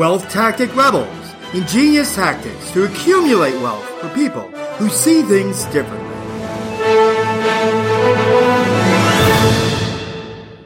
Wealth 0.00 0.30
Tactic 0.30 0.74
Rebels 0.74 1.34
ingenious 1.52 2.14
tactics 2.14 2.70
to 2.72 2.84
accumulate 2.84 3.52
wealth 3.60 3.84
for 4.00 4.08
people 4.14 4.48
who 4.78 4.88
see 4.88 5.22
things 5.22 5.66
differently. 5.66 6.08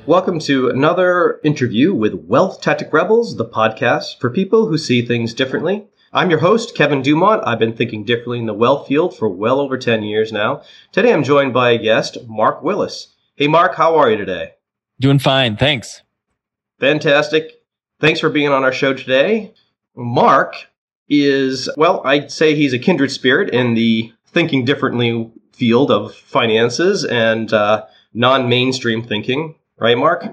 Welcome 0.07 0.39
to 0.39 0.69
another 0.69 1.41
interview 1.43 1.93
with 1.93 2.15
Wealth 2.15 2.61
Tactic 2.61 2.93
Rebels, 2.93 3.37
the 3.37 3.45
podcast 3.45 4.21
for 4.21 4.31
people 4.31 4.69
who 4.69 4.79
see 4.79 5.05
things 5.05 5.35
differently. 5.35 5.89
I'm 6.13 6.31
your 6.31 6.39
host, 6.39 6.77
Kevin 6.77 7.03
Dumont. 7.03 7.43
I've 7.45 7.59
been 7.59 7.75
thinking 7.75 8.05
differently 8.05 8.39
in 8.39 8.47
the 8.47 8.55
wealth 8.55 8.87
field 8.87 9.17
for 9.17 9.29
well 9.29 9.59
over 9.59 9.77
10 9.77 10.05
years 10.05 10.31
now. 10.31 10.63
Today 10.93 11.13
I'm 11.13 11.25
joined 11.25 11.53
by 11.53 11.73
a 11.73 11.79
guest, 11.79 12.19
Mark 12.29 12.63
Willis. 12.63 13.09
Hey, 13.35 13.49
Mark, 13.49 13.75
how 13.75 13.97
are 13.97 14.09
you 14.09 14.17
today? 14.17 14.53
Doing 15.01 15.19
fine, 15.19 15.57
thanks. 15.57 16.03
Fantastic. 16.79 17.64
Thanks 18.05 18.21
for 18.21 18.29
being 18.29 18.51
on 18.51 18.65
our 18.65 18.73
show 18.73 18.93
today. 18.93 19.55
Mark 19.97 20.67
is, 21.09 21.71
well, 21.79 22.03
I'd 22.05 22.31
say 22.31 22.55
he's 22.55 22.75
a 22.75 22.79
kindred 22.79 23.11
spirit 23.11 23.49
in 23.49 23.73
the 23.73 24.13
thinking 24.27 24.67
differently 24.67 25.33
field 25.53 25.91
of 25.91 26.15
finances 26.15 27.07
and 27.07 27.51
uh, 27.51 27.87
non 28.13 28.51
mainstream 28.51 29.03
thinking. 29.03 29.55
Right, 29.79 29.97
Mark? 29.97 30.27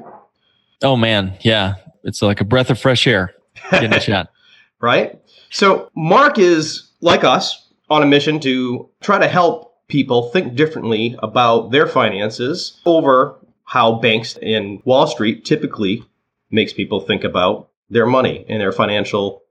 Oh, 0.83 0.97
man. 0.97 1.37
Yeah. 1.43 1.75
It's 2.03 2.21
like 2.21 2.41
a 2.41 2.43
breath 2.43 2.71
of 2.71 2.77
fresh 2.77 3.07
air 3.07 3.33
getting 3.71 3.93
a 3.93 4.01
chat. 4.01 4.27
Right? 4.81 5.17
So, 5.49 5.89
Mark 5.95 6.37
is, 6.37 6.89
like 6.99 7.23
us, 7.23 7.69
on 7.89 8.03
a 8.03 8.05
mission 8.05 8.41
to 8.41 8.89
try 8.99 9.17
to 9.17 9.29
help 9.29 9.77
people 9.87 10.29
think 10.31 10.55
differently 10.55 11.15
about 11.23 11.71
their 11.71 11.87
finances 11.87 12.81
over 12.85 13.37
how 13.63 13.93
banks 13.93 14.37
and 14.41 14.81
Wall 14.83 15.07
Street 15.07 15.45
typically 15.45 16.03
makes 16.51 16.73
people 16.73 16.99
think 17.01 17.23
about 17.23 17.69
their 17.89 18.05
money 18.05 18.45
and 18.47 18.61
their 18.61 18.71
financial 18.71 19.43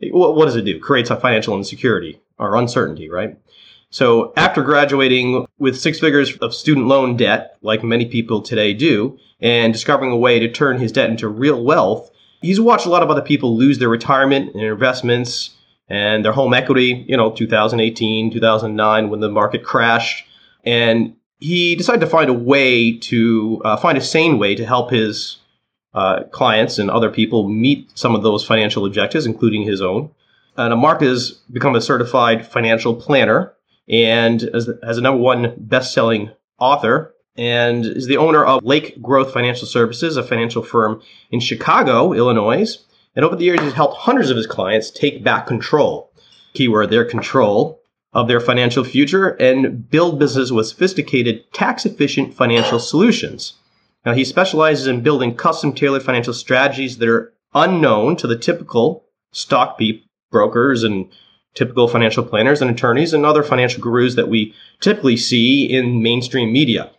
what 0.00 0.44
does 0.44 0.56
it 0.56 0.62
do? 0.62 0.78
Creates 0.78 1.10
a 1.10 1.16
financial 1.16 1.56
insecurity 1.56 2.20
or 2.38 2.56
uncertainty, 2.56 3.08
right? 3.08 3.38
So 3.90 4.32
after 4.36 4.62
graduating 4.62 5.46
with 5.58 5.78
six 5.78 6.00
figures 6.00 6.36
of 6.38 6.54
student 6.54 6.86
loan 6.86 7.16
debt, 7.16 7.56
like 7.62 7.82
many 7.82 8.04
people 8.04 8.42
today 8.42 8.74
do, 8.74 9.18
and 9.40 9.72
discovering 9.72 10.10
a 10.10 10.16
way 10.16 10.38
to 10.38 10.50
turn 10.50 10.78
his 10.78 10.92
debt 10.92 11.08
into 11.08 11.28
real 11.28 11.64
wealth, 11.64 12.10
he's 12.42 12.60
watched 12.60 12.86
a 12.86 12.90
lot 12.90 13.02
of 13.02 13.10
other 13.10 13.22
people 13.22 13.56
lose 13.56 13.78
their 13.78 13.88
retirement 13.88 14.54
and 14.54 14.62
investments 14.62 15.50
and 15.88 16.24
their 16.24 16.32
home 16.32 16.52
equity, 16.52 17.04
you 17.08 17.16
know, 17.16 17.30
2018, 17.30 18.32
2009, 18.32 19.08
when 19.08 19.20
the 19.20 19.28
market 19.30 19.62
crashed. 19.64 20.26
And 20.64 21.14
he 21.38 21.76
decided 21.76 22.00
to 22.00 22.06
find 22.06 22.28
a 22.28 22.34
way 22.34 22.98
to 22.98 23.62
uh, 23.64 23.76
find 23.76 23.96
a 23.96 24.00
sane 24.00 24.38
way 24.38 24.54
to 24.56 24.66
help 24.66 24.90
his 24.90 25.38
uh, 25.96 26.24
clients 26.24 26.78
and 26.78 26.90
other 26.90 27.10
people 27.10 27.48
meet 27.48 27.90
some 27.98 28.14
of 28.14 28.22
those 28.22 28.44
financial 28.44 28.84
objectives, 28.84 29.26
including 29.26 29.62
his 29.62 29.80
own. 29.80 30.10
And 30.56 30.78
Mark 30.78 31.00
has 31.00 31.32
become 31.50 31.74
a 31.74 31.80
certified 31.80 32.46
financial 32.46 32.94
planner 32.94 33.52
and 33.88 34.42
has 34.52 34.98
a 34.98 35.00
number 35.00 35.20
one 35.20 35.54
best-selling 35.58 36.30
author 36.58 37.14
and 37.36 37.84
is 37.84 38.06
the 38.06 38.16
owner 38.16 38.44
of 38.44 38.62
Lake 38.64 39.00
Growth 39.02 39.32
Financial 39.32 39.66
Services, 39.66 40.16
a 40.16 40.22
financial 40.22 40.62
firm 40.62 41.02
in 41.30 41.40
Chicago, 41.40 42.12
Illinois. 42.12 42.78
And 43.14 43.24
over 43.24 43.36
the 43.36 43.44
years, 43.44 43.60
he's 43.60 43.72
helped 43.72 43.96
hundreds 43.96 44.30
of 44.30 44.36
his 44.36 44.46
clients 44.46 44.90
take 44.90 45.24
back 45.24 45.46
control, 45.46 46.10
keyword 46.54 46.90
their 46.90 47.04
control, 47.04 47.80
of 48.12 48.28
their 48.28 48.40
financial 48.40 48.82
future 48.82 49.28
and 49.28 49.90
build 49.90 50.18
businesses 50.18 50.50
with 50.50 50.66
sophisticated, 50.66 51.52
tax 51.52 51.84
efficient 51.84 52.32
financial 52.32 52.78
solutions. 52.78 53.54
Now, 54.06 54.14
he 54.14 54.24
specializes 54.24 54.86
in 54.86 55.02
building 55.02 55.34
custom 55.34 55.72
tailored 55.72 56.04
financial 56.04 56.32
strategies 56.32 56.98
that 56.98 57.08
are 57.08 57.32
unknown 57.54 58.14
to 58.18 58.28
the 58.28 58.38
typical 58.38 59.04
stock 59.32 59.80
brokers 60.30 60.84
and 60.84 61.10
typical 61.54 61.88
financial 61.88 62.22
planners 62.22 62.62
and 62.62 62.70
attorneys 62.70 63.12
and 63.12 63.26
other 63.26 63.42
financial 63.42 63.82
gurus 63.82 64.14
that 64.14 64.28
we 64.28 64.54
typically 64.80 65.16
see 65.16 65.64
in 65.64 66.02
mainstream 66.02 66.52
media. 66.52 66.90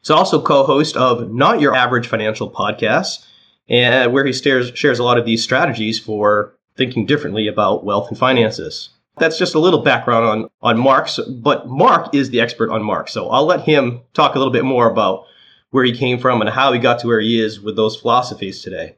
He's 0.00 0.10
also 0.10 0.42
co-host 0.42 0.96
of 0.96 1.30
Not 1.30 1.60
Your 1.60 1.74
Average 1.74 2.08
Financial 2.08 2.50
Podcast, 2.50 3.24
and 3.68 4.12
where 4.12 4.24
he 4.24 4.32
shares, 4.32 4.98
a 4.98 5.04
lot 5.04 5.18
of 5.18 5.24
these 5.24 5.44
strategies 5.44 6.00
for 6.00 6.52
thinking 6.76 7.06
differently 7.06 7.46
about 7.46 7.84
wealth 7.84 8.08
and 8.08 8.18
finances. 8.18 8.88
That's 9.18 9.38
just 9.38 9.54
a 9.54 9.60
little 9.60 9.82
background 9.82 10.26
on, 10.26 10.50
on 10.62 10.78
Mark's, 10.80 11.20
but 11.20 11.68
Mark 11.68 12.12
is 12.12 12.30
the 12.30 12.40
expert 12.40 12.70
on 12.70 12.82
Mark. 12.82 13.08
So 13.08 13.28
I'll 13.28 13.46
let 13.46 13.60
him 13.60 14.00
talk 14.14 14.34
a 14.34 14.38
little 14.38 14.52
bit 14.52 14.64
more 14.64 14.90
about 14.90 15.26
where 15.70 15.84
he 15.84 15.96
came 15.96 16.18
from 16.18 16.40
and 16.40 16.50
how 16.50 16.72
he 16.72 16.78
got 16.78 17.00
to 17.00 17.06
where 17.06 17.20
he 17.20 17.40
is 17.40 17.60
with 17.60 17.76
those 17.76 17.96
philosophies 17.96 18.62
today. 18.62 18.96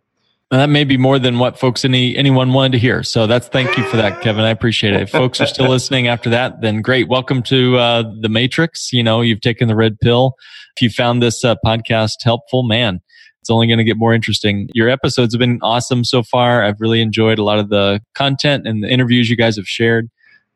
And 0.50 0.60
that 0.60 0.70
may 0.70 0.84
be 0.84 0.96
more 0.96 1.18
than 1.18 1.38
what 1.38 1.58
folks 1.58 1.84
any 1.84 2.16
anyone 2.16 2.54
wanted 2.54 2.72
to 2.72 2.78
hear. 2.78 3.02
So 3.02 3.26
that's 3.26 3.48
thank 3.48 3.76
you 3.76 3.84
for 3.84 3.98
that, 3.98 4.22
Kevin. 4.22 4.44
I 4.44 4.48
appreciate 4.48 4.94
it. 4.94 5.02
If 5.02 5.10
folks 5.10 5.42
are 5.42 5.46
still 5.46 5.68
listening 5.68 6.08
after 6.08 6.30
that, 6.30 6.62
then 6.62 6.80
great. 6.80 7.06
Welcome 7.06 7.42
to 7.44 7.76
uh, 7.76 8.02
the 8.20 8.30
Matrix. 8.30 8.90
You 8.90 9.02
know, 9.02 9.20
you've 9.20 9.42
taken 9.42 9.68
the 9.68 9.76
red 9.76 9.98
pill. 10.00 10.36
If 10.76 10.82
you 10.82 10.88
found 10.88 11.22
this 11.22 11.44
uh, 11.44 11.56
podcast 11.66 12.14
helpful, 12.22 12.62
man, 12.62 13.00
it's 13.42 13.50
only 13.50 13.66
going 13.66 13.78
to 13.78 13.84
get 13.84 13.98
more 13.98 14.14
interesting. 14.14 14.70
Your 14.72 14.88
episodes 14.88 15.34
have 15.34 15.38
been 15.38 15.58
awesome 15.62 16.02
so 16.02 16.22
far. 16.22 16.64
I've 16.64 16.80
really 16.80 17.02
enjoyed 17.02 17.38
a 17.38 17.44
lot 17.44 17.58
of 17.58 17.68
the 17.68 18.00
content 18.14 18.66
and 18.66 18.82
the 18.82 18.88
interviews 18.88 19.28
you 19.28 19.36
guys 19.36 19.56
have 19.56 19.68
shared. 19.68 20.08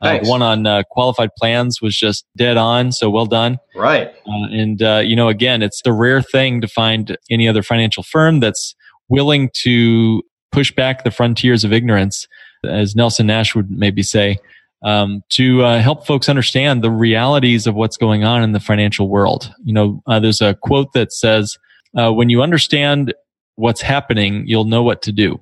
Uh, 0.02 0.18
one 0.24 0.42
on 0.42 0.66
uh, 0.66 0.82
qualified 0.90 1.30
plans 1.38 1.80
was 1.80 1.96
just 1.96 2.24
dead 2.36 2.56
on. 2.56 2.90
So 2.90 3.08
well 3.08 3.24
done. 3.26 3.58
Right. 3.76 4.08
Uh, 4.26 4.48
and, 4.50 4.82
uh, 4.82 5.02
you 5.04 5.14
know, 5.14 5.28
again, 5.28 5.62
it's 5.62 5.80
the 5.82 5.92
rare 5.92 6.20
thing 6.20 6.60
to 6.60 6.66
find 6.66 7.16
any 7.30 7.48
other 7.48 7.62
financial 7.62 8.02
firm 8.02 8.40
that's 8.40 8.74
willing 9.08 9.48
to 9.62 10.22
push 10.50 10.72
back 10.72 11.04
the 11.04 11.12
frontiers 11.12 11.62
of 11.62 11.72
ignorance, 11.72 12.26
as 12.64 12.96
Nelson 12.96 13.28
Nash 13.28 13.54
would 13.54 13.70
maybe 13.70 14.02
say, 14.02 14.38
um, 14.82 15.22
to 15.30 15.62
uh, 15.62 15.80
help 15.80 16.04
folks 16.04 16.28
understand 16.28 16.82
the 16.82 16.90
realities 16.90 17.68
of 17.68 17.76
what's 17.76 17.96
going 17.96 18.24
on 18.24 18.42
in 18.42 18.50
the 18.50 18.60
financial 18.60 19.08
world. 19.08 19.54
You 19.62 19.72
know, 19.72 20.02
uh, 20.08 20.18
there's 20.18 20.40
a 20.40 20.54
quote 20.54 20.92
that 20.94 21.12
says, 21.12 21.56
when 21.92 22.28
you 22.28 22.42
understand 22.42 23.14
what's 23.54 23.82
happening, 23.82 24.44
you'll 24.46 24.64
know 24.64 24.82
what 24.82 25.02
to 25.02 25.12
do. 25.12 25.38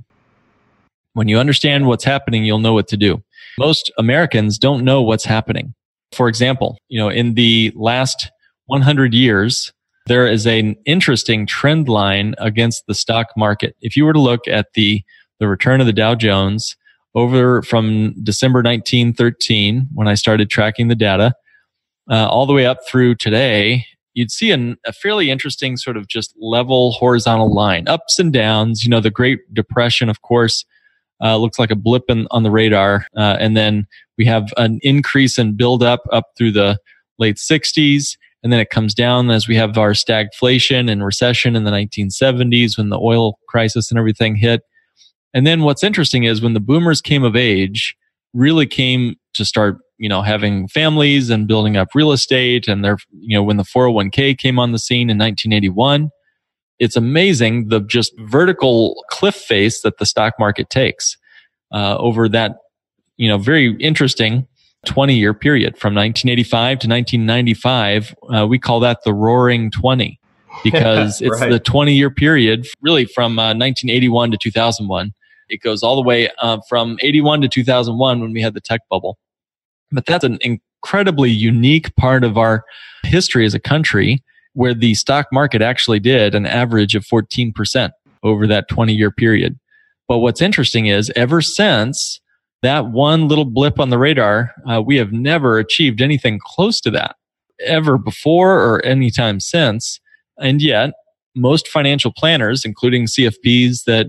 When 1.14 1.28
you 1.28 1.38
understand 1.38 1.86
what's 1.86 2.04
happening, 2.04 2.44
you'll 2.44 2.58
know 2.58 2.74
what 2.74 2.88
to 2.88 2.96
do. 2.96 3.22
Most 3.60 3.92
Americans 3.98 4.56
don't 4.56 4.84
know 4.86 5.02
what's 5.02 5.26
happening. 5.26 5.74
For 6.12 6.28
example, 6.28 6.78
you 6.88 6.98
know, 6.98 7.10
in 7.10 7.34
the 7.34 7.70
last 7.76 8.30
100 8.68 9.12
years, 9.12 9.70
there 10.06 10.26
is 10.26 10.46
an 10.46 10.76
interesting 10.86 11.44
trend 11.44 11.86
line 11.86 12.34
against 12.38 12.84
the 12.86 12.94
stock 12.94 13.26
market. 13.36 13.76
If 13.82 13.98
you 13.98 14.06
were 14.06 14.14
to 14.14 14.18
look 14.18 14.48
at 14.48 14.68
the, 14.72 15.02
the 15.40 15.46
return 15.46 15.82
of 15.82 15.86
the 15.86 15.92
Dow 15.92 16.14
Jones 16.14 16.74
over 17.14 17.60
from 17.60 18.14
December 18.22 18.60
1913, 18.60 19.88
when 19.92 20.08
I 20.08 20.14
started 20.14 20.48
tracking 20.48 20.88
the 20.88 20.94
data, 20.94 21.34
uh, 22.10 22.28
all 22.28 22.46
the 22.46 22.54
way 22.54 22.64
up 22.64 22.78
through 22.88 23.16
today, 23.16 23.84
you'd 24.14 24.30
see 24.30 24.52
an, 24.52 24.78
a 24.86 24.92
fairly 24.94 25.30
interesting 25.30 25.76
sort 25.76 25.98
of 25.98 26.08
just 26.08 26.34
level 26.40 26.92
horizontal 26.92 27.52
line, 27.52 27.86
ups 27.88 28.18
and 28.18 28.32
downs. 28.32 28.84
You 28.84 28.88
know, 28.88 29.00
the 29.00 29.10
Great 29.10 29.40
Depression, 29.52 30.08
of 30.08 30.22
course, 30.22 30.64
uh, 31.22 31.36
looks 31.36 31.58
like 31.58 31.70
a 31.70 31.76
blip 31.76 32.04
in, 32.08 32.26
on 32.30 32.42
the 32.42 32.50
radar. 32.50 33.06
Uh, 33.16 33.36
and 33.38 33.56
then 33.56 33.86
we 34.18 34.24
have 34.24 34.52
an 34.56 34.78
increase 34.82 35.38
and 35.38 35.56
build 35.56 35.82
up 35.82 36.00
up 36.12 36.24
through 36.36 36.52
the 36.52 36.78
late 37.18 37.36
60s. 37.36 38.16
And 38.42 38.52
then 38.52 38.60
it 38.60 38.70
comes 38.70 38.94
down 38.94 39.30
as 39.30 39.46
we 39.46 39.56
have 39.56 39.76
our 39.76 39.92
stagflation 39.92 40.90
and 40.90 41.04
recession 41.04 41.56
in 41.56 41.64
the 41.64 41.70
1970s 41.70 42.78
when 42.78 42.88
the 42.88 42.98
oil 42.98 43.38
crisis 43.48 43.90
and 43.90 43.98
everything 43.98 44.36
hit. 44.36 44.62
And 45.34 45.46
then 45.46 45.62
what's 45.62 45.84
interesting 45.84 46.24
is 46.24 46.42
when 46.42 46.54
the 46.54 46.60
boomers 46.60 47.00
came 47.00 47.22
of 47.22 47.36
age, 47.36 47.96
really 48.32 48.66
came 48.66 49.16
to 49.34 49.44
start, 49.44 49.78
you 49.98 50.08
know, 50.08 50.22
having 50.22 50.68
families 50.68 51.30
and 51.30 51.46
building 51.46 51.76
up 51.76 51.88
real 51.94 52.12
estate. 52.12 52.66
And 52.66 52.84
they're, 52.84 52.98
you 53.12 53.36
know, 53.36 53.42
when 53.42 53.58
the 53.58 53.62
401k 53.62 54.38
came 54.38 54.58
on 54.58 54.72
the 54.72 54.78
scene 54.78 55.10
in 55.10 55.18
1981, 55.18 56.10
it's 56.80 56.96
amazing 56.96 57.68
the 57.68 57.80
just 57.80 58.12
vertical 58.18 59.04
cliff 59.10 59.36
face 59.36 59.82
that 59.82 59.98
the 59.98 60.06
stock 60.06 60.34
market 60.38 60.68
takes 60.70 61.16
uh, 61.72 61.96
over 61.98 62.28
that 62.28 62.56
you 63.16 63.28
know 63.28 63.38
very 63.38 63.76
interesting 63.76 64.46
20 64.86 65.14
year 65.14 65.34
period 65.34 65.78
from 65.78 65.94
1985 65.94 66.78
to 66.80 66.88
1995 66.88 68.14
uh, 68.34 68.46
we 68.46 68.58
call 68.58 68.80
that 68.80 68.98
the 69.04 69.14
roaring 69.14 69.70
20 69.70 70.18
because 70.64 71.20
it's 71.20 71.40
right. 71.40 71.50
the 71.50 71.60
20 71.60 71.94
year 71.94 72.10
period 72.10 72.66
really 72.80 73.04
from 73.04 73.38
uh, 73.38 73.54
1981 73.54 74.32
to 74.32 74.36
2001 74.36 75.12
it 75.50 75.60
goes 75.60 75.82
all 75.82 75.96
the 75.96 76.02
way 76.02 76.30
uh, 76.38 76.58
from 76.68 76.96
81 77.02 77.42
to 77.42 77.48
2001 77.48 78.20
when 78.20 78.32
we 78.32 78.40
had 78.40 78.54
the 78.54 78.60
tech 78.60 78.80
bubble. 78.88 79.18
But 79.92 80.06
that's 80.06 80.24
an 80.24 80.38
incredibly 80.40 81.30
unique 81.30 81.94
part 81.96 82.24
of 82.24 82.38
our 82.38 82.64
history 83.04 83.44
as 83.44 83.54
a 83.54 83.60
country 83.60 84.22
where 84.54 84.74
the 84.74 84.94
stock 84.94 85.26
market 85.32 85.62
actually 85.62 86.00
did 86.00 86.34
an 86.34 86.46
average 86.46 86.94
of 86.94 87.04
14% 87.04 87.90
over 88.22 88.46
that 88.46 88.68
20 88.68 88.92
year 88.92 89.10
period. 89.10 89.58
But 90.08 90.18
what's 90.18 90.42
interesting 90.42 90.86
is 90.86 91.10
ever 91.14 91.40
since 91.40 92.20
that 92.62 92.86
one 92.86 93.28
little 93.28 93.44
blip 93.44 93.78
on 93.78 93.90
the 93.90 93.98
radar, 93.98 94.52
uh, 94.68 94.82
we 94.84 94.96
have 94.96 95.12
never 95.12 95.58
achieved 95.58 96.02
anything 96.02 96.38
close 96.42 96.80
to 96.82 96.90
that 96.90 97.16
ever 97.64 97.96
before 97.96 98.60
or 98.60 98.84
anytime 98.84 99.40
since. 99.40 100.00
And 100.38 100.60
yet, 100.60 100.90
most 101.34 101.68
financial 101.68 102.12
planners, 102.12 102.64
including 102.64 103.06
CFPs 103.06 103.84
that 103.84 104.06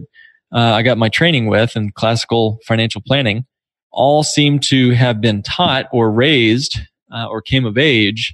uh, 0.53 0.73
I 0.73 0.81
got 0.81 0.97
my 0.97 1.07
training 1.07 1.47
with 1.47 1.75
in 1.75 1.91
classical 1.91 2.59
financial 2.65 3.01
planning 3.05 3.45
all 3.91 4.23
seem 4.23 4.59
to 4.59 4.91
have 4.91 5.21
been 5.21 5.43
taught 5.43 5.88
or 5.91 6.11
raised 6.11 6.79
uh, 7.13 7.27
or 7.27 7.41
came 7.41 7.65
of 7.65 7.77
age 7.77 8.33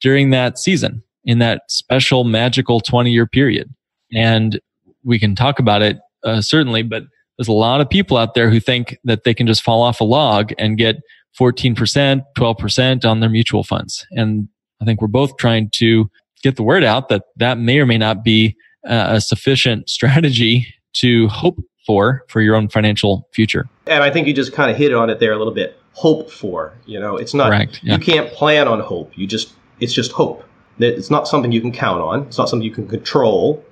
during 0.00 0.30
that 0.30 0.58
season 0.58 1.02
in 1.26 1.40
that 1.40 1.62
special 1.68 2.24
magical 2.24 2.80
20 2.80 3.10
year 3.10 3.26
period. 3.26 3.74
And 4.14 4.58
we 5.04 5.18
can 5.18 5.34
talk 5.34 5.58
about 5.58 5.82
it 5.82 5.98
uh, 6.24 6.40
certainly, 6.40 6.82
but 6.82 7.04
there's 7.36 7.48
a 7.48 7.52
lot 7.52 7.80
of 7.80 7.90
people 7.90 8.16
out 8.16 8.34
there 8.34 8.48
who 8.48 8.60
think 8.60 8.98
that 9.04 9.24
they 9.24 9.34
can 9.34 9.46
just 9.46 9.62
fall 9.62 9.82
off 9.82 10.00
a 10.00 10.04
log 10.04 10.52
and 10.58 10.78
get 10.78 10.96
14%, 11.38 12.22
12% 12.36 13.04
on 13.04 13.20
their 13.20 13.28
mutual 13.28 13.62
funds. 13.62 14.06
And 14.12 14.48
I 14.80 14.84
think 14.84 15.02
we're 15.02 15.08
both 15.08 15.36
trying 15.36 15.70
to 15.74 16.10
get 16.42 16.56
the 16.56 16.62
word 16.62 16.84
out 16.84 17.08
that 17.08 17.24
that 17.36 17.58
may 17.58 17.78
or 17.78 17.86
may 17.86 17.98
not 17.98 18.24
be 18.24 18.56
uh, 18.88 19.06
a 19.10 19.20
sufficient 19.20 19.90
strategy 19.90 20.66
to 20.94 21.28
hope 21.28 21.58
for 21.86 22.24
for 22.28 22.40
your 22.40 22.56
own 22.56 22.68
financial 22.68 23.28
future. 23.32 23.68
And 23.86 24.02
I 24.02 24.10
think 24.10 24.26
you 24.26 24.34
just 24.34 24.52
kind 24.52 24.70
of 24.70 24.76
hit 24.76 24.92
on 24.92 25.10
it 25.10 25.20
there 25.20 25.32
a 25.32 25.38
little 25.38 25.52
bit. 25.52 25.78
Hope 25.92 26.30
for, 26.30 26.74
you 26.84 26.98
know, 26.98 27.16
it's 27.16 27.32
not 27.32 27.48
Correct, 27.48 27.80
yeah. 27.82 27.94
you 27.94 28.00
can't 28.00 28.30
plan 28.32 28.68
on 28.68 28.80
hope. 28.80 29.16
You 29.16 29.26
just 29.26 29.52
it's 29.80 29.92
just 29.92 30.12
hope. 30.12 30.44
That 30.78 30.96
it's 30.96 31.10
not 31.10 31.26
something 31.26 31.52
you 31.52 31.60
can 31.60 31.72
count 31.72 32.00
on. 32.00 32.22
It's 32.22 32.38
not 32.38 32.48
something 32.48 32.64
you 32.64 32.74
can 32.74 32.88
control. 32.88 33.64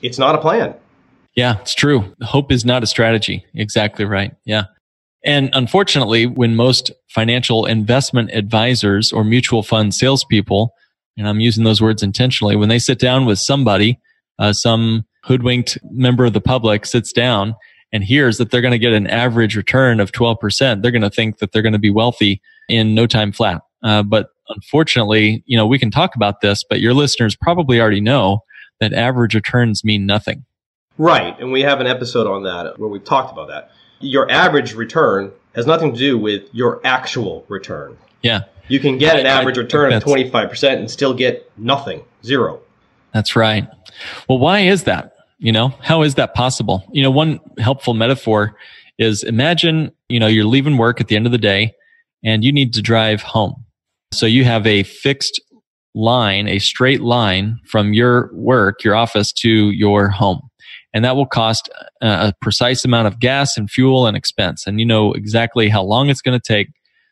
It's 0.00 0.18
not 0.18 0.34
a 0.34 0.38
plan. 0.38 0.74
Yeah, 1.34 1.60
it's 1.60 1.74
true. 1.74 2.14
Hope 2.22 2.52
is 2.52 2.64
not 2.64 2.82
a 2.82 2.86
strategy. 2.86 3.44
Exactly 3.54 4.04
right. 4.04 4.34
Yeah. 4.44 4.64
And 5.24 5.50
unfortunately, 5.52 6.26
when 6.26 6.56
most 6.56 6.90
financial 7.08 7.64
investment 7.64 8.30
advisors 8.32 9.12
or 9.12 9.24
mutual 9.24 9.62
fund 9.62 9.94
salespeople, 9.94 10.74
and 11.16 11.28
I'm 11.28 11.40
using 11.40 11.64
those 11.64 11.80
words 11.80 12.02
intentionally, 12.02 12.56
when 12.56 12.68
they 12.68 12.78
sit 12.78 12.98
down 12.98 13.24
with 13.24 13.38
somebody, 13.38 14.00
uh, 14.38 14.52
some 14.52 15.04
hoodwinked 15.24 15.78
member 15.90 16.24
of 16.24 16.32
the 16.32 16.40
public 16.40 16.84
sits 16.84 17.12
down 17.12 17.54
and 17.92 18.02
hears 18.02 18.38
that 18.38 18.50
they're 18.50 18.60
going 18.62 18.72
to 18.72 18.78
get 18.78 18.92
an 18.92 19.06
average 19.06 19.54
return 19.54 20.00
of 20.00 20.12
12%, 20.12 20.82
they're 20.82 20.90
going 20.90 21.02
to 21.02 21.10
think 21.10 21.38
that 21.38 21.52
they're 21.52 21.62
going 21.62 21.72
to 21.74 21.78
be 21.78 21.90
wealthy 21.90 22.40
in 22.68 22.94
no 22.94 23.06
time 23.06 23.32
flat. 23.32 23.62
Uh, 23.82 24.02
but 24.02 24.30
unfortunately, 24.54 25.42
you 25.46 25.56
know, 25.56 25.66
we 25.66 25.78
can 25.78 25.90
talk 25.90 26.14
about 26.16 26.40
this, 26.40 26.64
but 26.68 26.80
your 26.80 26.94
listeners 26.94 27.36
probably 27.36 27.80
already 27.80 28.00
know 28.00 28.40
that 28.80 28.92
average 28.92 29.34
returns 29.34 29.84
mean 29.84 30.06
nothing. 30.06 30.44
Right. 30.98 31.38
And 31.40 31.52
we 31.52 31.62
have 31.62 31.80
an 31.80 31.86
episode 31.86 32.26
on 32.26 32.42
that 32.44 32.78
where 32.78 32.88
we've 32.88 33.04
talked 33.04 33.32
about 33.32 33.48
that. 33.48 33.70
Your 34.00 34.30
average 34.30 34.74
return 34.74 35.32
has 35.54 35.66
nothing 35.66 35.92
to 35.92 35.98
do 35.98 36.18
with 36.18 36.42
your 36.52 36.80
actual 36.84 37.44
return. 37.48 37.96
Yeah. 38.22 38.42
You 38.68 38.80
can 38.80 38.98
get 38.98 39.18
an 39.18 39.26
average 39.26 39.56
return 39.56 39.92
of 39.92 40.04
25% 40.04 40.78
and 40.78 40.90
still 40.90 41.14
get 41.14 41.50
nothing, 41.56 42.02
zero. 42.24 42.60
That's 43.12 43.36
right. 43.36 43.68
Well, 44.28 44.38
why 44.38 44.60
is 44.60 44.84
that? 44.84 45.12
You 45.38 45.52
know, 45.52 45.68
how 45.80 46.02
is 46.02 46.14
that 46.14 46.34
possible? 46.34 46.84
You 46.92 47.02
know, 47.02 47.10
one 47.10 47.40
helpful 47.58 47.94
metaphor 47.94 48.54
is 48.98 49.22
imagine, 49.24 49.90
you 50.08 50.20
know, 50.20 50.28
you're 50.28 50.44
leaving 50.44 50.76
work 50.76 51.00
at 51.00 51.08
the 51.08 51.16
end 51.16 51.26
of 51.26 51.32
the 51.32 51.38
day 51.38 51.74
and 52.22 52.44
you 52.44 52.52
need 52.52 52.74
to 52.74 52.82
drive 52.82 53.22
home. 53.22 53.64
So 54.12 54.26
you 54.26 54.44
have 54.44 54.66
a 54.66 54.82
fixed 54.82 55.40
line, 55.94 56.46
a 56.48 56.58
straight 56.58 57.00
line 57.00 57.58
from 57.66 57.92
your 57.92 58.30
work, 58.34 58.84
your 58.84 58.94
office 58.94 59.32
to 59.32 59.70
your 59.70 60.08
home. 60.08 60.40
And 60.94 61.04
that 61.04 61.16
will 61.16 61.26
cost 61.26 61.70
a 62.02 62.34
precise 62.42 62.84
amount 62.84 63.06
of 63.06 63.18
gas 63.18 63.56
and 63.56 63.70
fuel 63.70 64.06
and 64.06 64.16
expense. 64.16 64.66
And 64.66 64.78
you 64.78 64.84
know 64.84 65.14
exactly 65.14 65.70
how 65.70 65.82
long 65.82 66.10
it's 66.10 66.20
going 66.20 66.38
to 66.38 66.44
take. 66.46 66.68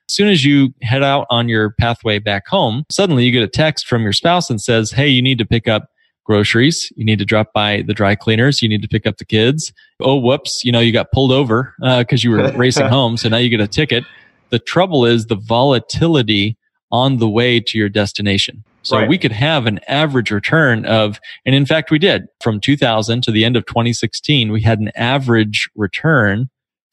As 0.08 0.14
soon 0.14 0.29
as 0.29 0.44
you 0.44 0.75
head 0.82 1.02
out 1.02 1.26
on 1.31 1.49
your 1.49 1.70
pathway 1.81 2.19
back 2.19 2.47
home, 2.47 2.85
suddenly 2.91 3.25
you 3.25 3.32
get 3.32 3.43
a 3.43 3.49
text 3.49 3.87
from 3.87 4.03
your 4.03 4.12
spouse 4.12 4.50
and 4.50 4.61
says, 4.61 4.91
Hey, 4.91 5.08
you 5.08 5.23
need 5.23 5.38
to 5.38 5.46
pick 5.46 5.67
up 5.67 5.88
groceries. 6.25 6.93
You 6.96 7.05
need 7.05 7.19
to 7.20 7.25
drop 7.25 7.53
by 7.55 7.82
the 7.82 7.94
dry 7.94 8.17
cleaners. 8.17 8.61
You 8.61 8.69
need 8.69 8.82
to 8.82 8.88
pick 8.88 9.06
up 9.06 9.17
the 9.17 9.25
kids. 9.25 9.73
Oh, 10.00 10.17
whoops. 10.17 10.62
You 10.62 10.73
know, 10.73 10.81
you 10.81 10.93
got 10.93 11.11
pulled 11.12 11.32
over 11.32 11.75
because 11.79 12.23
uh, 12.23 12.29
you 12.29 12.31
were 12.31 12.53
racing 12.56 12.87
home. 12.87 13.17
So 13.17 13.31
now 13.31 13.38
you 13.38 13.49
get 13.49 13.61
a 13.61 13.69
ticket. 13.69 14.05
The 14.50 14.58
trouble 14.58 15.06
is 15.06 15.26
the 15.26 15.37
volatility 15.37 16.58
on 16.91 17.19
the 17.19 17.29
way 17.29 17.61
to 17.61 17.79
your 17.79 17.89
destination. 17.89 18.65
So 18.83 18.99
right. 18.99 19.09
we 19.09 19.19
could 19.19 19.33
have 19.33 19.67
an 19.67 19.81
average 19.89 20.31
return 20.31 20.87
of, 20.87 21.21
and 21.45 21.55
in 21.55 21.67
fact, 21.67 21.91
we 21.91 21.99
did 21.99 22.27
from 22.43 22.61
2000 22.61 23.23
to 23.25 23.31
the 23.31 23.45
end 23.45 23.57
of 23.57 23.67
2016, 23.67 24.51
we 24.51 24.63
had 24.63 24.81
an 24.81 24.91
average 24.95 25.69
return. 25.75 26.49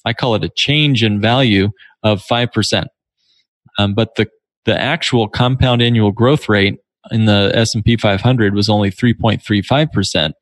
I 0.06 0.14
call 0.14 0.36
it 0.36 0.44
a 0.44 0.50
change 0.50 1.04
in 1.04 1.22
value 1.22 1.70
of 2.04 2.22
5%. 2.22 2.88
Um, 3.80 3.94
but 3.94 4.16
the, 4.16 4.28
the 4.66 4.80
actual 4.80 5.28
compound 5.28 5.82
annual 5.82 6.12
growth 6.12 6.50
rate 6.50 6.76
in 7.12 7.26
the 7.26 7.52
S&P 7.54 7.96
500 7.96 8.54
was 8.54 8.70
only 8.70 8.92
3.35%, 8.92 10.34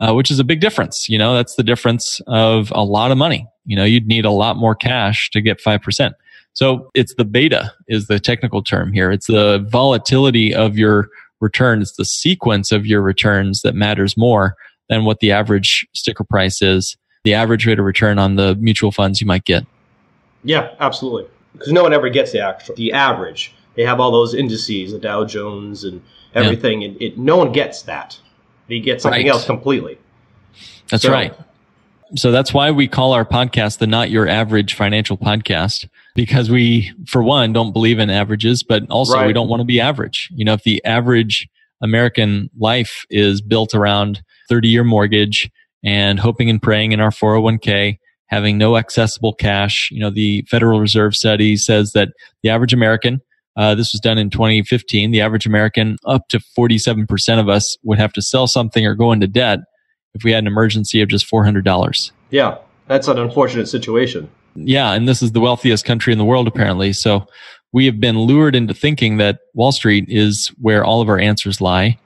uh, 0.00 0.14
which 0.14 0.30
is 0.30 0.38
a 0.38 0.44
big 0.44 0.60
difference. 0.60 1.08
You 1.08 1.18
know, 1.18 1.34
that's 1.34 1.56
the 1.56 1.62
difference 1.62 2.20
of 2.26 2.72
a 2.74 2.82
lot 2.82 3.10
of 3.10 3.18
money. 3.18 3.46
You 3.66 3.76
know, 3.76 3.84
you'd 3.84 4.06
need 4.06 4.24
a 4.24 4.30
lot 4.30 4.56
more 4.56 4.74
cash 4.74 5.28
to 5.30 5.42
get 5.42 5.62
5%. 5.62 6.12
So 6.58 6.90
it's 6.92 7.14
the 7.14 7.24
beta 7.24 7.72
is 7.86 8.08
the 8.08 8.18
technical 8.18 8.64
term 8.64 8.92
here. 8.92 9.12
It's 9.12 9.28
the 9.28 9.64
volatility 9.70 10.52
of 10.52 10.76
your 10.76 11.08
return. 11.38 11.80
It's 11.80 11.94
the 11.94 12.04
sequence 12.04 12.72
of 12.72 12.84
your 12.84 13.00
returns 13.00 13.62
that 13.62 13.76
matters 13.76 14.16
more 14.16 14.56
than 14.88 15.04
what 15.04 15.20
the 15.20 15.30
average 15.30 15.86
sticker 15.92 16.24
price 16.24 16.60
is, 16.60 16.96
the 17.22 17.32
average 17.32 17.64
rate 17.64 17.78
of 17.78 17.84
return 17.84 18.18
on 18.18 18.34
the 18.34 18.56
mutual 18.56 18.90
funds 18.90 19.20
you 19.20 19.26
might 19.28 19.44
get. 19.44 19.64
Yeah, 20.42 20.74
absolutely. 20.80 21.30
Because 21.52 21.70
no 21.70 21.84
one 21.84 21.92
ever 21.92 22.08
gets 22.08 22.32
the 22.32 22.40
actual, 22.40 22.74
the 22.74 22.92
average. 22.92 23.54
They 23.76 23.84
have 23.84 24.00
all 24.00 24.10
those 24.10 24.34
indices, 24.34 24.90
the 24.90 24.98
Dow 24.98 25.24
Jones 25.24 25.84
and 25.84 26.02
everything. 26.34 26.82
Yeah. 26.82 26.88
It, 26.88 27.02
it, 27.02 27.18
no 27.18 27.36
one 27.36 27.52
gets 27.52 27.82
that. 27.82 28.18
They 28.66 28.80
get 28.80 29.00
something 29.00 29.22
right. 29.22 29.30
else 29.30 29.46
completely. 29.46 29.96
That's 30.90 31.04
so, 31.04 31.12
right. 31.12 31.32
So 32.14 32.30
that's 32.30 32.54
why 32.54 32.70
we 32.70 32.88
call 32.88 33.12
our 33.12 33.24
podcast 33.24 33.78
the 33.78 33.86
Not 33.86 34.10
Your 34.10 34.28
Average 34.28 34.74
Financial 34.74 35.18
Podcast 35.18 35.88
because 36.14 36.50
we, 36.50 36.92
for 37.06 37.22
one, 37.22 37.52
don't 37.52 37.72
believe 37.72 37.98
in 37.98 38.08
averages, 38.08 38.62
but 38.62 38.88
also 38.90 39.14
right. 39.14 39.26
we 39.26 39.32
don't 39.32 39.48
want 39.48 39.60
to 39.60 39.66
be 39.66 39.80
average. 39.80 40.28
You 40.34 40.44
know, 40.44 40.54
if 40.54 40.62
the 40.62 40.82
average 40.84 41.48
American 41.82 42.50
life 42.58 43.04
is 43.10 43.42
built 43.42 43.74
around 43.74 44.22
30 44.48 44.68
year 44.68 44.84
mortgage 44.84 45.50
and 45.84 46.18
hoping 46.18 46.48
and 46.48 46.62
praying 46.62 46.92
in 46.92 47.00
our 47.00 47.10
401k, 47.10 47.98
having 48.26 48.56
no 48.56 48.76
accessible 48.76 49.34
cash, 49.34 49.90
you 49.92 50.00
know, 50.00 50.10
the 50.10 50.44
Federal 50.48 50.80
Reserve 50.80 51.14
study 51.14 51.56
says 51.56 51.92
that 51.92 52.08
the 52.42 52.48
average 52.48 52.72
American 52.72 53.20
uh, 53.58 53.74
this 53.74 53.92
was 53.92 54.00
done 54.00 54.18
in 54.18 54.30
2015. 54.30 55.10
The 55.10 55.20
average 55.20 55.44
American, 55.44 55.96
up 56.06 56.28
to 56.28 56.38
47% 56.56 57.40
of 57.40 57.48
us, 57.48 57.76
would 57.82 57.98
have 57.98 58.12
to 58.12 58.22
sell 58.22 58.46
something 58.46 58.86
or 58.86 58.94
go 58.94 59.10
into 59.10 59.26
debt 59.26 59.58
if 60.18 60.24
we 60.24 60.32
had 60.32 60.44
an 60.44 60.46
emergency 60.46 61.00
of 61.00 61.08
just 61.08 61.30
$400. 61.30 62.10
Yeah, 62.30 62.58
that's 62.86 63.08
an 63.08 63.18
unfortunate 63.18 63.68
situation. 63.68 64.30
Yeah, 64.54 64.92
and 64.92 65.08
this 65.08 65.22
is 65.22 65.32
the 65.32 65.40
wealthiest 65.40 65.84
country 65.84 66.12
in 66.12 66.18
the 66.18 66.24
world, 66.24 66.48
apparently. 66.48 66.92
So 66.92 67.26
we 67.72 67.86
have 67.86 68.00
been 68.00 68.18
lured 68.18 68.56
into 68.56 68.74
thinking 68.74 69.18
that 69.18 69.40
Wall 69.54 69.72
Street 69.72 70.06
is 70.08 70.48
where 70.60 70.84
all 70.84 71.00
of 71.00 71.08
our 71.08 71.18
answers 71.18 71.60
lie. 71.60 71.98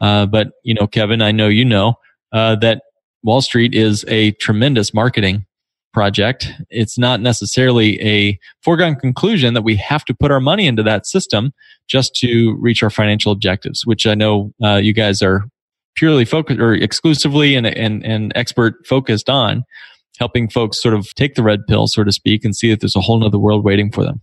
Uh, 0.00 0.26
but, 0.26 0.52
you 0.64 0.74
know, 0.74 0.86
Kevin, 0.86 1.22
I 1.22 1.30
know 1.30 1.48
you 1.48 1.64
know 1.64 1.94
uh, 2.32 2.56
that 2.56 2.82
Wall 3.22 3.40
Street 3.40 3.74
is 3.74 4.04
a 4.08 4.32
tremendous 4.32 4.92
marketing 4.92 5.46
project. 5.92 6.50
It's 6.70 6.98
not 6.98 7.20
necessarily 7.20 8.00
a 8.02 8.38
foregone 8.62 8.96
conclusion 8.96 9.54
that 9.54 9.62
we 9.62 9.76
have 9.76 10.04
to 10.06 10.14
put 10.14 10.30
our 10.30 10.40
money 10.40 10.66
into 10.66 10.82
that 10.82 11.06
system 11.06 11.52
just 11.86 12.14
to 12.16 12.56
reach 12.58 12.82
our 12.82 12.90
financial 12.90 13.30
objectives, 13.30 13.86
which 13.86 14.06
I 14.06 14.14
know 14.14 14.52
uh, 14.64 14.76
you 14.76 14.92
guys 14.92 15.22
are 15.22 15.44
purely 15.94 16.24
focused 16.24 16.60
or 16.60 16.74
exclusively 16.74 17.54
and, 17.54 17.66
and, 17.66 18.04
and 18.04 18.32
expert 18.34 18.86
focused 18.86 19.28
on 19.28 19.64
helping 20.18 20.48
folks 20.48 20.80
sort 20.80 20.94
of 20.94 21.12
take 21.14 21.34
the 21.34 21.42
red 21.42 21.66
pill, 21.66 21.86
so 21.86 22.04
to 22.04 22.12
speak, 22.12 22.44
and 22.44 22.54
see 22.54 22.70
that 22.70 22.80
there's 22.80 22.96
a 22.96 23.00
whole 23.00 23.18
nother 23.18 23.38
world 23.38 23.64
waiting 23.64 23.90
for 23.90 24.04
them. 24.04 24.20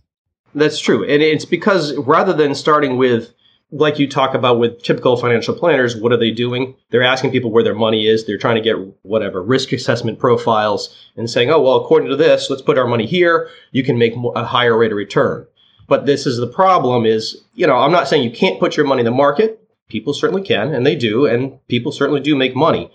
That's 0.54 0.80
true. 0.80 1.02
And 1.04 1.22
it's 1.22 1.44
because 1.44 1.94
rather 1.96 2.32
than 2.32 2.54
starting 2.54 2.96
with, 2.96 3.32
like 3.72 3.98
you 3.98 4.08
talk 4.08 4.34
about 4.34 4.58
with 4.58 4.82
typical 4.82 5.16
financial 5.16 5.54
planners, 5.54 5.96
what 5.96 6.12
are 6.12 6.16
they 6.16 6.30
doing? 6.30 6.74
They're 6.90 7.02
asking 7.02 7.30
people 7.30 7.52
where 7.52 7.62
their 7.62 7.74
money 7.74 8.08
is. 8.08 8.26
They're 8.26 8.38
trying 8.38 8.56
to 8.56 8.60
get 8.60 8.76
whatever 9.02 9.42
risk 9.42 9.72
assessment 9.72 10.18
profiles 10.18 10.96
and 11.16 11.30
saying, 11.30 11.50
oh, 11.50 11.60
well, 11.60 11.76
according 11.76 12.08
to 12.08 12.16
this, 12.16 12.50
let's 12.50 12.62
put 12.62 12.78
our 12.78 12.86
money 12.86 13.06
here. 13.06 13.48
You 13.70 13.84
can 13.84 13.98
make 13.98 14.14
a 14.34 14.44
higher 14.44 14.76
rate 14.76 14.90
of 14.90 14.96
return. 14.96 15.46
But 15.86 16.06
this 16.06 16.26
is 16.26 16.38
the 16.38 16.46
problem 16.46 17.04
is, 17.04 17.40
you 17.54 17.66
know, 17.66 17.76
I'm 17.76 17.92
not 17.92 18.08
saying 18.08 18.24
you 18.24 18.30
can't 18.30 18.58
put 18.58 18.76
your 18.76 18.86
money 18.86 19.00
in 19.00 19.04
the 19.04 19.10
market 19.12 19.59
people 19.90 20.14
certainly 20.14 20.42
can, 20.42 20.72
and 20.72 20.86
they 20.86 20.96
do, 20.96 21.26
and 21.26 21.58
people 21.68 21.92
certainly 21.92 22.20
do 22.20 22.34
make 22.34 22.56
money. 22.56 22.90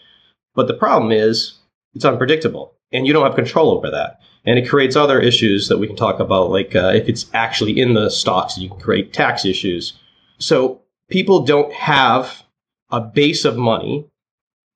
But 0.55 0.67
the 0.67 0.73
problem 0.73 1.11
is 1.11 1.59
it's 1.93 2.05
unpredictable, 2.05 2.73
and 2.91 3.05
you 3.05 3.13
don't 3.13 3.25
have 3.25 3.35
control 3.35 3.69
over 3.71 3.91
that. 3.91 4.19
And 4.45 4.59
it 4.59 4.69
creates 4.69 4.95
other 4.95 5.19
issues 5.19 5.67
that 5.67 5.79
we 5.79 5.87
can 5.87 5.95
talk 5.95 6.19
about, 6.19 6.51
like 6.51 6.75
uh, 6.75 6.91
if 6.95 7.09
it's 7.09 7.25
actually 7.33 7.79
in 7.79 7.93
the 7.93 8.09
stocks, 8.09 8.57
you 8.57 8.69
can 8.69 8.79
create 8.79 9.11
tax 9.11 9.43
issues. 9.43 9.93
So 10.37 10.81
people 11.09 11.45
don't 11.45 11.73
have 11.73 12.43
a 12.91 13.01
base 13.01 13.43
of 13.43 13.57
money, 13.57 14.07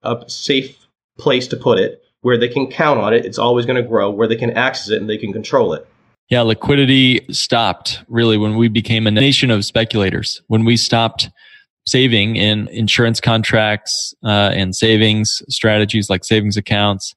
a 0.02 0.24
safe 0.28 0.88
place 1.18 1.48
to 1.48 1.58
put 1.58 1.78
it, 1.78 2.02
where 2.22 2.38
they 2.38 2.48
can 2.48 2.68
count 2.68 3.00
on 3.00 3.14
it. 3.14 3.26
It's 3.26 3.38
always 3.38 3.66
going 3.66 3.82
to 3.82 3.88
grow, 3.88 4.10
where 4.10 4.28
they 4.28 4.36
can 4.36 4.52
access 4.52 4.90
it 4.90 5.00
and 5.00 5.10
they 5.10 5.18
can 5.18 5.32
control 5.32 5.74
it. 5.74 5.88
Yeah, 6.30 6.42
liquidity 6.42 7.26
stopped 7.32 8.04
really 8.08 8.38
when 8.38 8.56
we 8.56 8.68
became 8.68 9.08
a 9.08 9.12
nation 9.12 9.50
of 9.50 9.66
speculators. 9.66 10.42
When 10.48 10.64
we 10.64 10.78
stopped 10.78 11.30
saving 11.90 12.36
in 12.36 12.68
insurance 12.70 13.20
contracts 13.20 14.14
uh, 14.24 14.52
and 14.54 14.76
savings 14.76 15.42
strategies 15.50 16.10
like 16.10 16.24
savings 16.24 16.58
accounts. 16.58 17.16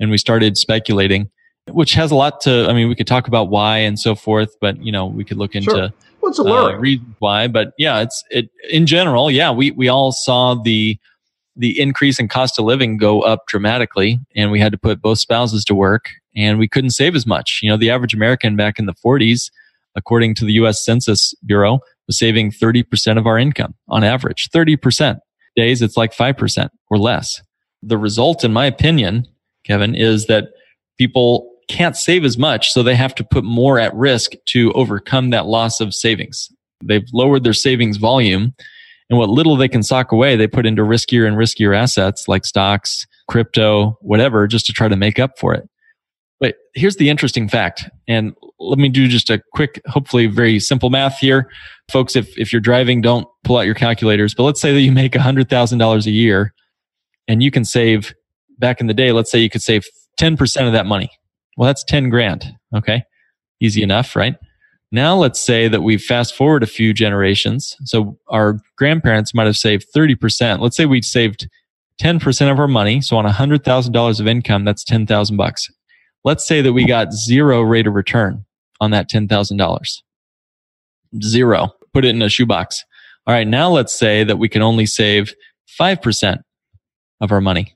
and 0.00 0.10
we 0.10 0.18
started 0.18 0.56
speculating, 0.56 1.30
which 1.70 1.94
has 1.94 2.10
a 2.10 2.14
lot 2.14 2.40
to, 2.42 2.66
I 2.68 2.72
mean, 2.72 2.88
we 2.88 2.94
could 2.94 3.06
talk 3.06 3.28
about 3.28 3.48
why 3.48 3.78
and 3.78 3.98
so 3.98 4.14
forth, 4.14 4.56
but 4.60 4.82
you 4.82 4.90
know, 4.92 5.06
we 5.06 5.24
could 5.24 5.36
look 5.36 5.54
into 5.54 5.70
Sure. 5.70 5.90
What's 6.20 6.38
uh, 6.38 6.42
alluring? 6.42 6.80
reasons 6.80 7.14
why. 7.18 7.48
But 7.48 7.72
yeah, 7.78 8.00
it's 8.00 8.24
it 8.30 8.48
in 8.70 8.86
general. 8.86 9.30
Yeah, 9.30 9.50
we 9.50 9.70
we 9.72 9.88
all 9.88 10.10
saw 10.10 10.54
the 10.54 10.98
the 11.56 11.78
increase 11.78 12.18
in 12.18 12.28
cost 12.28 12.58
of 12.58 12.64
living 12.64 12.96
go 12.96 13.20
up 13.20 13.46
dramatically, 13.46 14.18
and 14.34 14.50
we 14.50 14.58
had 14.58 14.72
to 14.72 14.78
put 14.78 15.00
both 15.00 15.18
spouses 15.18 15.64
to 15.66 15.74
work, 15.74 16.10
and 16.34 16.58
we 16.58 16.66
couldn't 16.66 16.90
save 16.90 17.14
as 17.14 17.26
much. 17.26 17.60
You 17.62 17.70
know, 17.70 17.76
the 17.76 17.90
average 17.90 18.14
American 18.14 18.56
back 18.56 18.78
in 18.78 18.86
the 18.86 18.94
40s, 18.94 19.50
according 19.94 20.34
to 20.36 20.44
the 20.44 20.54
U.S. 20.54 20.84
Census 20.84 21.34
Bureau, 21.44 21.80
saving 22.10 22.50
30 22.50 22.82
percent 22.82 23.18
of 23.18 23.26
our 23.26 23.38
income 23.38 23.74
on 23.88 24.04
average. 24.04 24.48
30 24.52 24.76
percent 24.76 25.18
days, 25.56 25.82
it's 25.82 25.96
like 25.96 26.12
five 26.12 26.36
percent 26.36 26.72
or 26.90 26.98
less. 26.98 27.42
The 27.82 27.98
result, 27.98 28.44
in 28.44 28.52
my 28.52 28.66
opinion, 28.66 29.26
Kevin, 29.64 29.94
is 29.94 30.26
that 30.26 30.48
people 30.98 31.50
can't 31.68 31.96
save 31.96 32.24
as 32.24 32.36
much, 32.38 32.72
so 32.72 32.82
they 32.82 32.94
have 32.94 33.14
to 33.16 33.24
put 33.24 33.44
more 33.44 33.78
at 33.78 33.94
risk 33.94 34.32
to 34.46 34.72
overcome 34.72 35.30
that 35.30 35.46
loss 35.46 35.80
of 35.80 35.94
savings. 35.94 36.50
They've 36.82 37.08
lowered 37.12 37.44
their 37.44 37.52
savings 37.52 37.96
volume, 37.96 38.54
and 39.10 39.18
what 39.18 39.28
little 39.28 39.56
they 39.56 39.68
can 39.68 39.82
sock 39.82 40.12
away, 40.12 40.36
they 40.36 40.46
put 40.46 40.66
into 40.66 40.82
riskier 40.82 41.26
and 41.26 41.36
riskier 41.36 41.76
assets 41.76 42.28
like 42.28 42.44
stocks, 42.44 43.06
crypto, 43.28 43.98
whatever, 44.00 44.46
just 44.46 44.66
to 44.66 44.72
try 44.72 44.88
to 44.88 44.96
make 44.96 45.18
up 45.18 45.38
for 45.38 45.54
it. 45.54 45.68
But 46.40 46.56
here's 46.74 46.96
the 46.96 47.10
interesting 47.10 47.48
fact, 47.48 47.88
and 48.08 48.34
let 48.68 48.78
me 48.78 48.88
do 48.88 49.08
just 49.08 49.30
a 49.30 49.40
quick, 49.52 49.80
hopefully 49.86 50.26
very 50.26 50.58
simple 50.60 50.90
math 50.90 51.18
here. 51.18 51.50
Folks, 51.90 52.16
if, 52.16 52.36
if 52.38 52.52
you're 52.52 52.60
driving, 52.60 53.00
don't 53.00 53.26
pull 53.44 53.56
out 53.56 53.66
your 53.66 53.74
calculators, 53.74 54.34
but 54.34 54.44
let's 54.44 54.60
say 54.60 54.72
that 54.72 54.80
you 54.80 54.92
make 54.92 55.12
$100,000 55.12 56.06
a 56.06 56.10
year 56.10 56.54
and 57.28 57.42
you 57.42 57.50
can 57.50 57.64
save, 57.64 58.14
back 58.58 58.80
in 58.80 58.86
the 58.86 58.94
day, 58.94 59.12
let's 59.12 59.30
say 59.30 59.38
you 59.38 59.50
could 59.50 59.62
save 59.62 59.84
10% 60.20 60.66
of 60.66 60.72
that 60.72 60.86
money. 60.86 61.10
Well, 61.56 61.66
that's 61.66 61.84
10 61.84 62.08
grand. 62.08 62.52
Okay. 62.74 63.04
Easy 63.60 63.82
enough, 63.82 64.16
right? 64.16 64.36
Now 64.90 65.16
let's 65.16 65.40
say 65.40 65.68
that 65.68 65.82
we 65.82 65.98
fast 65.98 66.36
forward 66.36 66.62
a 66.62 66.68
few 66.68 66.94
generations. 66.94 67.76
So 67.84 68.18
our 68.28 68.60
grandparents 68.78 69.34
might 69.34 69.46
have 69.46 69.56
saved 69.56 69.86
30%. 69.94 70.60
Let's 70.60 70.76
say 70.76 70.86
we 70.86 71.02
saved 71.02 71.48
10% 72.00 72.50
of 72.50 72.58
our 72.58 72.68
money. 72.68 73.00
So 73.00 73.16
on 73.16 73.24
$100,000 73.24 74.20
of 74.20 74.26
income, 74.26 74.64
that's 74.64 74.84
10,000 74.84 75.36
bucks. 75.36 75.68
Let's 76.24 76.46
say 76.46 76.60
that 76.62 76.72
we 76.72 76.86
got 76.86 77.12
zero 77.12 77.60
rate 77.60 77.86
of 77.86 77.94
return 77.94 78.43
on 78.80 78.90
that 78.90 79.10
$10,000. 79.10 80.02
Zero. 81.22 81.68
Put 81.92 82.04
it 82.04 82.08
in 82.08 82.22
a 82.22 82.28
shoebox. 82.28 82.84
All 83.26 83.34
right. 83.34 83.46
Now 83.46 83.70
let's 83.70 83.94
say 83.94 84.24
that 84.24 84.36
we 84.36 84.48
can 84.48 84.62
only 84.62 84.86
save 84.86 85.32
5% 85.80 86.38
of 87.20 87.32
our 87.32 87.40
money. 87.40 87.74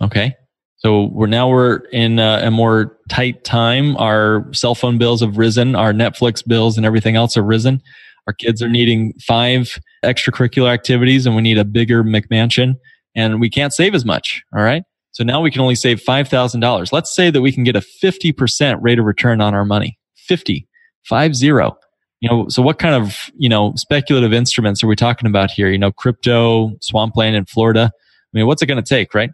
Okay. 0.00 0.34
So 0.76 1.10
we're 1.12 1.26
now 1.26 1.48
we're 1.48 1.76
in 1.92 2.18
a, 2.18 2.40
a, 2.44 2.50
more 2.50 2.96
tight 3.10 3.44
time. 3.44 3.96
Our 3.98 4.46
cell 4.52 4.74
phone 4.74 4.96
bills 4.96 5.20
have 5.20 5.36
risen. 5.36 5.74
Our 5.76 5.92
Netflix 5.92 6.46
bills 6.46 6.78
and 6.78 6.86
everything 6.86 7.16
else 7.16 7.34
have 7.34 7.44
risen. 7.44 7.82
Our 8.26 8.32
kids 8.32 8.62
are 8.62 8.68
needing 8.68 9.12
five 9.26 9.78
extracurricular 10.04 10.72
activities 10.72 11.26
and 11.26 11.36
we 11.36 11.42
need 11.42 11.58
a 11.58 11.64
bigger 11.64 12.02
McMansion 12.02 12.74
and 13.14 13.40
we 13.40 13.50
can't 13.50 13.74
save 13.74 13.94
as 13.94 14.04
much. 14.04 14.42
All 14.56 14.62
right. 14.62 14.82
So 15.12 15.24
now 15.24 15.40
we 15.40 15.50
can 15.50 15.60
only 15.60 15.74
save 15.74 16.00
$5,000. 16.00 16.92
Let's 16.92 17.14
say 17.14 17.30
that 17.30 17.40
we 17.40 17.52
can 17.52 17.64
get 17.64 17.76
a 17.76 17.80
50% 17.80 18.78
rate 18.80 18.98
of 18.98 19.04
return 19.04 19.40
on 19.40 19.54
our 19.54 19.64
money. 19.64 19.98
50, 20.30 20.66
five 21.04 21.34
zero. 21.34 21.76
You 22.20 22.28
know, 22.28 22.48
so 22.48 22.62
what 22.62 22.78
kind 22.78 22.94
of, 22.94 23.30
you 23.36 23.48
know, 23.48 23.72
speculative 23.76 24.32
instruments 24.32 24.84
are 24.84 24.86
we 24.86 24.94
talking 24.94 25.28
about 25.28 25.50
here? 25.50 25.70
You 25.70 25.78
know, 25.78 25.90
crypto, 25.90 26.72
swampland 26.80 27.34
in 27.34 27.46
Florida. 27.46 27.90
I 27.94 28.30
mean, 28.32 28.46
what's 28.46 28.62
it 28.62 28.66
going 28.66 28.82
to 28.82 28.88
take, 28.88 29.14
right? 29.14 29.30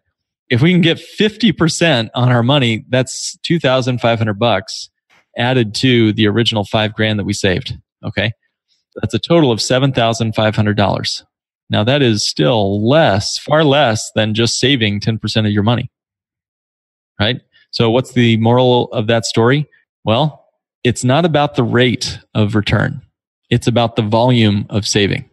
if 0.48 0.62
we 0.62 0.72
can 0.72 0.80
get 0.80 0.98
50% 0.98 2.10
on 2.14 2.30
our 2.30 2.42
money, 2.42 2.84
that's 2.88 3.36
2,500 3.42 4.38
bucks 4.38 4.90
added 5.36 5.74
to 5.76 6.12
the 6.12 6.26
original 6.26 6.64
five 6.64 6.94
grand 6.94 7.18
that 7.18 7.24
we 7.24 7.32
saved. 7.32 7.76
Okay. 8.04 8.32
That's 8.96 9.14
a 9.14 9.18
total 9.18 9.50
of 9.52 9.58
$7,500. 9.58 11.24
Now 11.68 11.84
that 11.84 12.00
is 12.00 12.26
still 12.26 12.86
less, 12.86 13.38
far 13.38 13.64
less 13.64 14.10
than 14.14 14.34
just 14.34 14.58
saving 14.58 15.00
10% 15.00 15.46
of 15.46 15.52
your 15.52 15.64
money. 15.64 15.90
Right. 17.18 17.40
So 17.72 17.90
what's 17.90 18.12
the 18.12 18.36
moral 18.36 18.84
of 18.92 19.08
that 19.08 19.26
story? 19.26 19.66
Well, 20.04 20.45
it's 20.86 21.02
not 21.02 21.24
about 21.24 21.56
the 21.56 21.64
rate 21.64 22.20
of 22.32 22.54
return. 22.54 23.02
It's 23.50 23.66
about 23.66 23.96
the 23.96 24.02
volume 24.02 24.66
of 24.70 24.86
saving. 24.86 25.28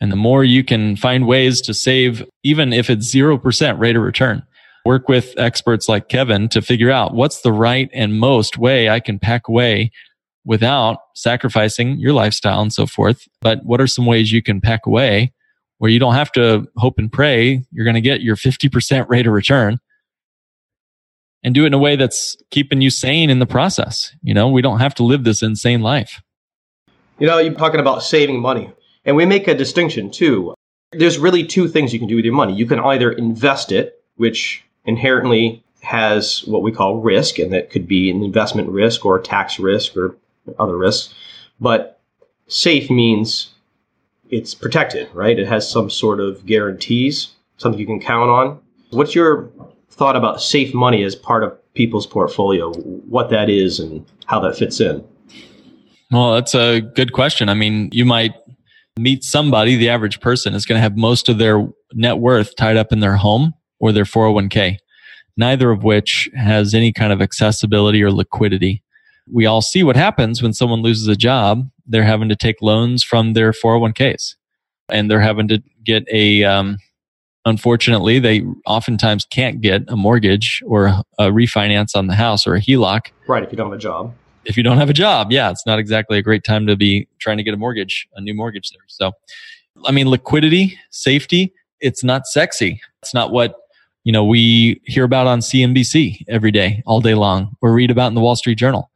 And 0.00 0.10
the 0.10 0.16
more 0.16 0.42
you 0.42 0.64
can 0.64 0.96
find 0.96 1.26
ways 1.26 1.60
to 1.62 1.74
save, 1.74 2.24
even 2.42 2.72
if 2.72 2.88
it's 2.88 3.14
0% 3.14 3.78
rate 3.78 3.94
of 3.94 4.02
return, 4.02 4.42
work 4.86 5.10
with 5.10 5.34
experts 5.36 5.86
like 5.86 6.08
Kevin 6.08 6.48
to 6.48 6.62
figure 6.62 6.90
out 6.90 7.12
what's 7.12 7.42
the 7.42 7.52
right 7.52 7.90
and 7.92 8.18
most 8.18 8.56
way 8.56 8.88
I 8.88 9.00
can 9.00 9.18
pack 9.18 9.48
away 9.48 9.90
without 10.46 10.96
sacrificing 11.14 11.98
your 11.98 12.14
lifestyle 12.14 12.62
and 12.62 12.72
so 12.72 12.86
forth. 12.86 13.28
But 13.42 13.66
what 13.66 13.82
are 13.82 13.86
some 13.86 14.06
ways 14.06 14.32
you 14.32 14.42
can 14.42 14.62
pack 14.62 14.86
away 14.86 15.34
where 15.76 15.90
you 15.90 15.98
don't 15.98 16.14
have 16.14 16.32
to 16.32 16.66
hope 16.78 16.94
and 16.96 17.12
pray 17.12 17.66
you're 17.70 17.84
going 17.84 17.94
to 17.94 18.00
get 18.00 18.22
your 18.22 18.36
50% 18.36 19.10
rate 19.10 19.26
of 19.26 19.34
return 19.34 19.78
and 21.46 21.54
do 21.54 21.62
it 21.62 21.68
in 21.68 21.74
a 21.74 21.78
way 21.78 21.94
that's 21.94 22.36
keeping 22.50 22.80
you 22.80 22.90
sane 22.90 23.30
in 23.30 23.38
the 23.38 23.46
process. 23.46 24.12
You 24.20 24.34
know, 24.34 24.48
we 24.48 24.62
don't 24.62 24.80
have 24.80 24.96
to 24.96 25.04
live 25.04 25.22
this 25.22 25.44
insane 25.44 25.80
life. 25.80 26.20
You 27.20 27.28
know, 27.28 27.38
you're 27.38 27.54
talking 27.54 27.78
about 27.78 28.02
saving 28.02 28.40
money. 28.40 28.72
And 29.04 29.14
we 29.14 29.26
make 29.26 29.46
a 29.46 29.54
distinction 29.54 30.10
too. 30.10 30.54
There's 30.90 31.18
really 31.18 31.46
two 31.46 31.68
things 31.68 31.92
you 31.92 32.00
can 32.00 32.08
do 32.08 32.16
with 32.16 32.24
your 32.24 32.34
money. 32.34 32.52
You 32.52 32.66
can 32.66 32.80
either 32.80 33.12
invest 33.12 33.70
it, 33.70 34.02
which 34.16 34.64
inherently 34.86 35.62
has 35.82 36.40
what 36.46 36.62
we 36.62 36.72
call 36.72 36.96
risk, 36.96 37.38
and 37.38 37.52
that 37.52 37.70
could 37.70 37.86
be 37.86 38.10
an 38.10 38.24
investment 38.24 38.68
risk 38.68 39.06
or 39.06 39.20
tax 39.20 39.60
risk 39.60 39.96
or 39.96 40.16
other 40.58 40.76
risks. 40.76 41.14
But 41.60 42.00
safe 42.48 42.90
means 42.90 43.54
it's 44.30 44.52
protected, 44.52 45.08
right? 45.14 45.38
It 45.38 45.46
has 45.46 45.70
some 45.70 45.90
sort 45.90 46.18
of 46.18 46.44
guarantees, 46.44 47.28
something 47.56 47.78
you 47.78 47.86
can 47.86 48.00
count 48.00 48.30
on. 48.30 48.58
What's 48.90 49.14
your 49.14 49.48
thought 49.90 50.16
about 50.16 50.42
safe 50.42 50.74
money 50.74 51.02
as 51.02 51.14
part 51.14 51.44
of 51.44 51.74
people's 51.74 52.06
portfolio? 52.06 52.72
What 52.72 53.30
that 53.30 53.48
is 53.48 53.80
and 53.80 54.04
how 54.26 54.40
that 54.40 54.56
fits 54.56 54.80
in? 54.80 55.04
Well, 56.10 56.34
that's 56.34 56.54
a 56.54 56.80
good 56.80 57.12
question. 57.12 57.48
I 57.48 57.54
mean, 57.54 57.88
you 57.92 58.04
might 58.04 58.34
meet 58.98 59.24
somebody, 59.24 59.76
the 59.76 59.88
average 59.88 60.20
person 60.20 60.54
is 60.54 60.64
going 60.64 60.78
to 60.78 60.82
have 60.82 60.96
most 60.96 61.28
of 61.28 61.38
their 61.38 61.66
net 61.92 62.18
worth 62.18 62.56
tied 62.56 62.76
up 62.76 62.92
in 62.92 63.00
their 63.00 63.16
home 63.16 63.54
or 63.78 63.92
their 63.92 64.04
401k, 64.04 64.78
neither 65.36 65.70
of 65.70 65.84
which 65.84 66.30
has 66.34 66.74
any 66.74 66.92
kind 66.92 67.12
of 67.12 67.20
accessibility 67.20 68.02
or 68.02 68.10
liquidity. 68.10 68.82
We 69.30 69.44
all 69.46 69.60
see 69.60 69.82
what 69.82 69.96
happens 69.96 70.42
when 70.42 70.52
someone 70.52 70.82
loses 70.82 71.08
a 71.08 71.16
job. 71.16 71.68
They're 71.86 72.04
having 72.04 72.28
to 72.28 72.36
take 72.36 72.62
loans 72.62 73.02
from 73.02 73.32
their 73.32 73.52
401ks 73.52 74.36
and 74.88 75.10
they're 75.10 75.20
having 75.20 75.48
to 75.48 75.62
get 75.84 76.04
a, 76.10 76.44
um, 76.44 76.78
unfortunately, 77.46 78.18
they 78.18 78.42
oftentimes 78.66 79.24
can't 79.24 79.62
get 79.62 79.82
a 79.88 79.96
mortgage 79.96 80.62
or 80.66 80.88
a 81.18 81.30
refinance 81.30 81.96
on 81.96 82.06
the 82.06 82.14
house 82.14 82.46
or 82.46 82.54
a 82.54 82.60
HELOC. 82.60 83.06
Right, 83.26 83.42
if 83.42 83.50
you 83.50 83.56
don't 83.56 83.70
have 83.70 83.78
a 83.78 83.80
job 83.80 84.12
if 84.46 84.56
you 84.56 84.62
don't 84.62 84.78
have 84.78 84.88
a 84.88 84.94
job, 84.94 85.32
yeah, 85.32 85.50
it's 85.50 85.66
not 85.66 85.78
exactly 85.78 86.18
a 86.18 86.22
great 86.22 86.44
time 86.44 86.66
to 86.66 86.76
be 86.76 87.08
trying 87.18 87.36
to 87.36 87.42
get 87.42 87.52
a 87.52 87.56
mortgage, 87.56 88.08
a 88.14 88.20
new 88.20 88.34
mortgage 88.34 88.70
there. 88.70 88.82
So, 88.86 89.12
I 89.84 89.90
mean, 89.90 90.08
liquidity, 90.08 90.78
safety, 90.90 91.52
it's 91.80 92.02
not 92.02 92.26
sexy. 92.26 92.80
It's 93.02 93.12
not 93.12 93.32
what, 93.32 93.56
you 94.04 94.12
know, 94.12 94.24
we 94.24 94.80
hear 94.84 95.04
about 95.04 95.26
on 95.26 95.40
CNBC 95.40 96.24
every 96.28 96.52
day, 96.52 96.82
all 96.86 97.00
day 97.00 97.14
long, 97.14 97.56
or 97.60 97.72
read 97.72 97.90
about 97.90 98.06
in 98.06 98.14
the 98.14 98.20
Wall 98.20 98.36
Street 98.36 98.56
Journal. 98.56 98.90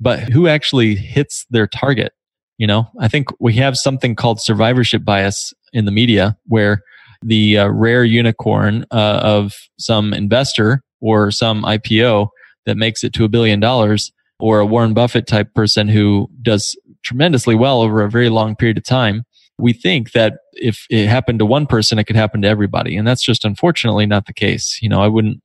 But 0.00 0.20
who 0.20 0.48
actually 0.48 0.96
hits 0.96 1.46
their 1.50 1.66
target? 1.66 2.12
You 2.58 2.66
know, 2.66 2.88
I 3.00 3.06
think 3.06 3.28
we 3.38 3.54
have 3.54 3.76
something 3.76 4.16
called 4.16 4.40
survivorship 4.40 5.04
bias 5.04 5.54
in 5.72 5.84
the 5.84 5.92
media 5.92 6.36
where 6.46 6.82
the 7.22 7.58
uh, 7.58 7.68
rare 7.68 8.04
unicorn 8.04 8.84
uh, 8.90 9.20
of 9.22 9.54
some 9.78 10.12
investor 10.12 10.82
or 11.00 11.30
some 11.30 11.62
IPO 11.62 12.28
that 12.66 12.76
makes 12.76 13.02
it 13.02 13.12
to 13.14 13.24
a 13.24 13.28
billion 13.28 13.60
dollars 13.60 14.12
or 14.40 14.60
a 14.60 14.66
Warren 14.66 14.94
Buffett 14.94 15.26
type 15.26 15.52
person 15.54 15.88
who 15.88 16.30
does 16.42 16.76
tremendously 17.02 17.54
well 17.54 17.80
over 17.80 18.02
a 18.02 18.10
very 18.10 18.28
long 18.28 18.54
period 18.54 18.78
of 18.78 18.84
time, 18.84 19.24
we 19.58 19.72
think 19.72 20.12
that 20.12 20.38
if 20.52 20.86
it 20.90 21.08
happened 21.08 21.40
to 21.40 21.46
one 21.46 21.66
person, 21.66 21.98
it 21.98 22.04
could 22.04 22.16
happen 22.16 22.42
to 22.42 22.48
everybody. 22.48 22.96
And 22.96 23.06
that's 23.06 23.22
just 23.22 23.44
unfortunately 23.44 24.06
not 24.06 24.26
the 24.26 24.32
case. 24.32 24.78
You 24.80 24.88
know, 24.88 25.00
I 25.00 25.08
wouldn't, 25.08 25.42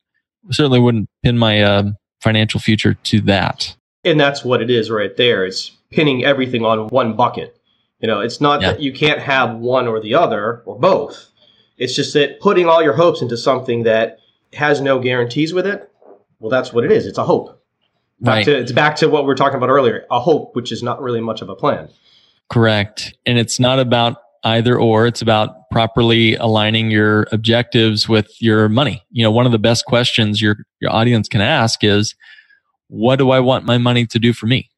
certainly 0.52 0.80
wouldn't 0.80 1.10
pin 1.24 1.38
my 1.38 1.64
uh, 1.64 1.84
financial 2.22 2.60
future 2.60 2.94
to 2.94 3.22
that. 3.22 3.76
And 4.04 4.20
that's 4.20 4.44
what 4.44 4.62
it 4.62 4.70
is 4.70 4.92
right 4.92 5.16
there. 5.16 5.46
It's 5.46 5.72
pinning 5.90 6.26
everything 6.26 6.66
on 6.66 6.88
one 6.90 7.16
bucket. 7.16 7.58
You 8.00 8.08
know, 8.08 8.20
it's 8.20 8.42
not 8.42 8.62
yeah. 8.62 8.72
that 8.72 8.82
you 8.82 8.92
can't 8.92 9.22
have 9.22 9.56
one 9.56 9.88
or 9.88 10.00
the 10.02 10.14
other 10.16 10.62
or 10.66 10.78
both. 10.78 11.30
It's 11.78 11.96
just 11.96 12.14
that 12.14 12.40
putting 12.40 12.68
all 12.68 12.84
your 12.84 12.94
hopes 12.94 13.22
into 13.22 13.38
something 13.38 13.84
that 13.84 14.20
has 14.54 14.82
no 14.82 15.00
guarantees 15.00 15.54
with 15.54 15.66
it, 15.66 15.90
well, 16.40 16.50
that's 16.50 16.72
what 16.72 16.84
it 16.86 16.92
is. 16.92 17.06
It's 17.06 17.18
a 17.18 17.24
hope. 17.24 17.60
Back 18.20 18.36
right. 18.36 18.46
to, 18.46 18.60
it's 18.60 18.72
back 18.72 18.96
to 18.98 19.10
what 19.10 19.26
we 19.26 19.32
are 19.32 19.36
talking 19.36 19.58
about 19.58 19.70
earlier 19.70 20.06
a 20.12 20.20
hope, 20.20 20.56
which 20.56 20.72
is 20.72 20.84
not 20.84 21.02
really 21.02 21.22
much 21.22 21.42
of 21.42 21.50
a 21.50 21.56
plan. 21.56 21.90
Correct. 22.50 23.16
And 23.26 23.38
it's 23.38 23.60
not 23.60 23.80
about 23.80 24.18
either 24.44 24.78
or. 24.78 25.08
It's 25.08 25.22
about 25.22 25.70
properly 25.72 26.36
aligning 26.36 26.92
your 26.92 27.28
objectives 27.32 28.08
with 28.08 28.30
your 28.42 28.70
money. 28.70 29.04
You 29.12 29.24
know, 29.24 29.32
one 29.32 29.46
of 29.46 29.52
the 29.52 29.60
best 29.60 29.86
questions 29.86 30.42
your, 30.42 30.58
your 30.80 30.92
audience 30.92 31.28
can 31.28 31.42
ask 31.42 31.84
is, 31.84 32.14
what 32.88 33.16
do 33.16 33.32
I 33.32 33.40
want 33.40 33.66
my 33.66 33.78
money 33.78 34.06
to 34.06 34.20
do 34.20 34.34
for 34.34 34.46
me? 34.46 34.70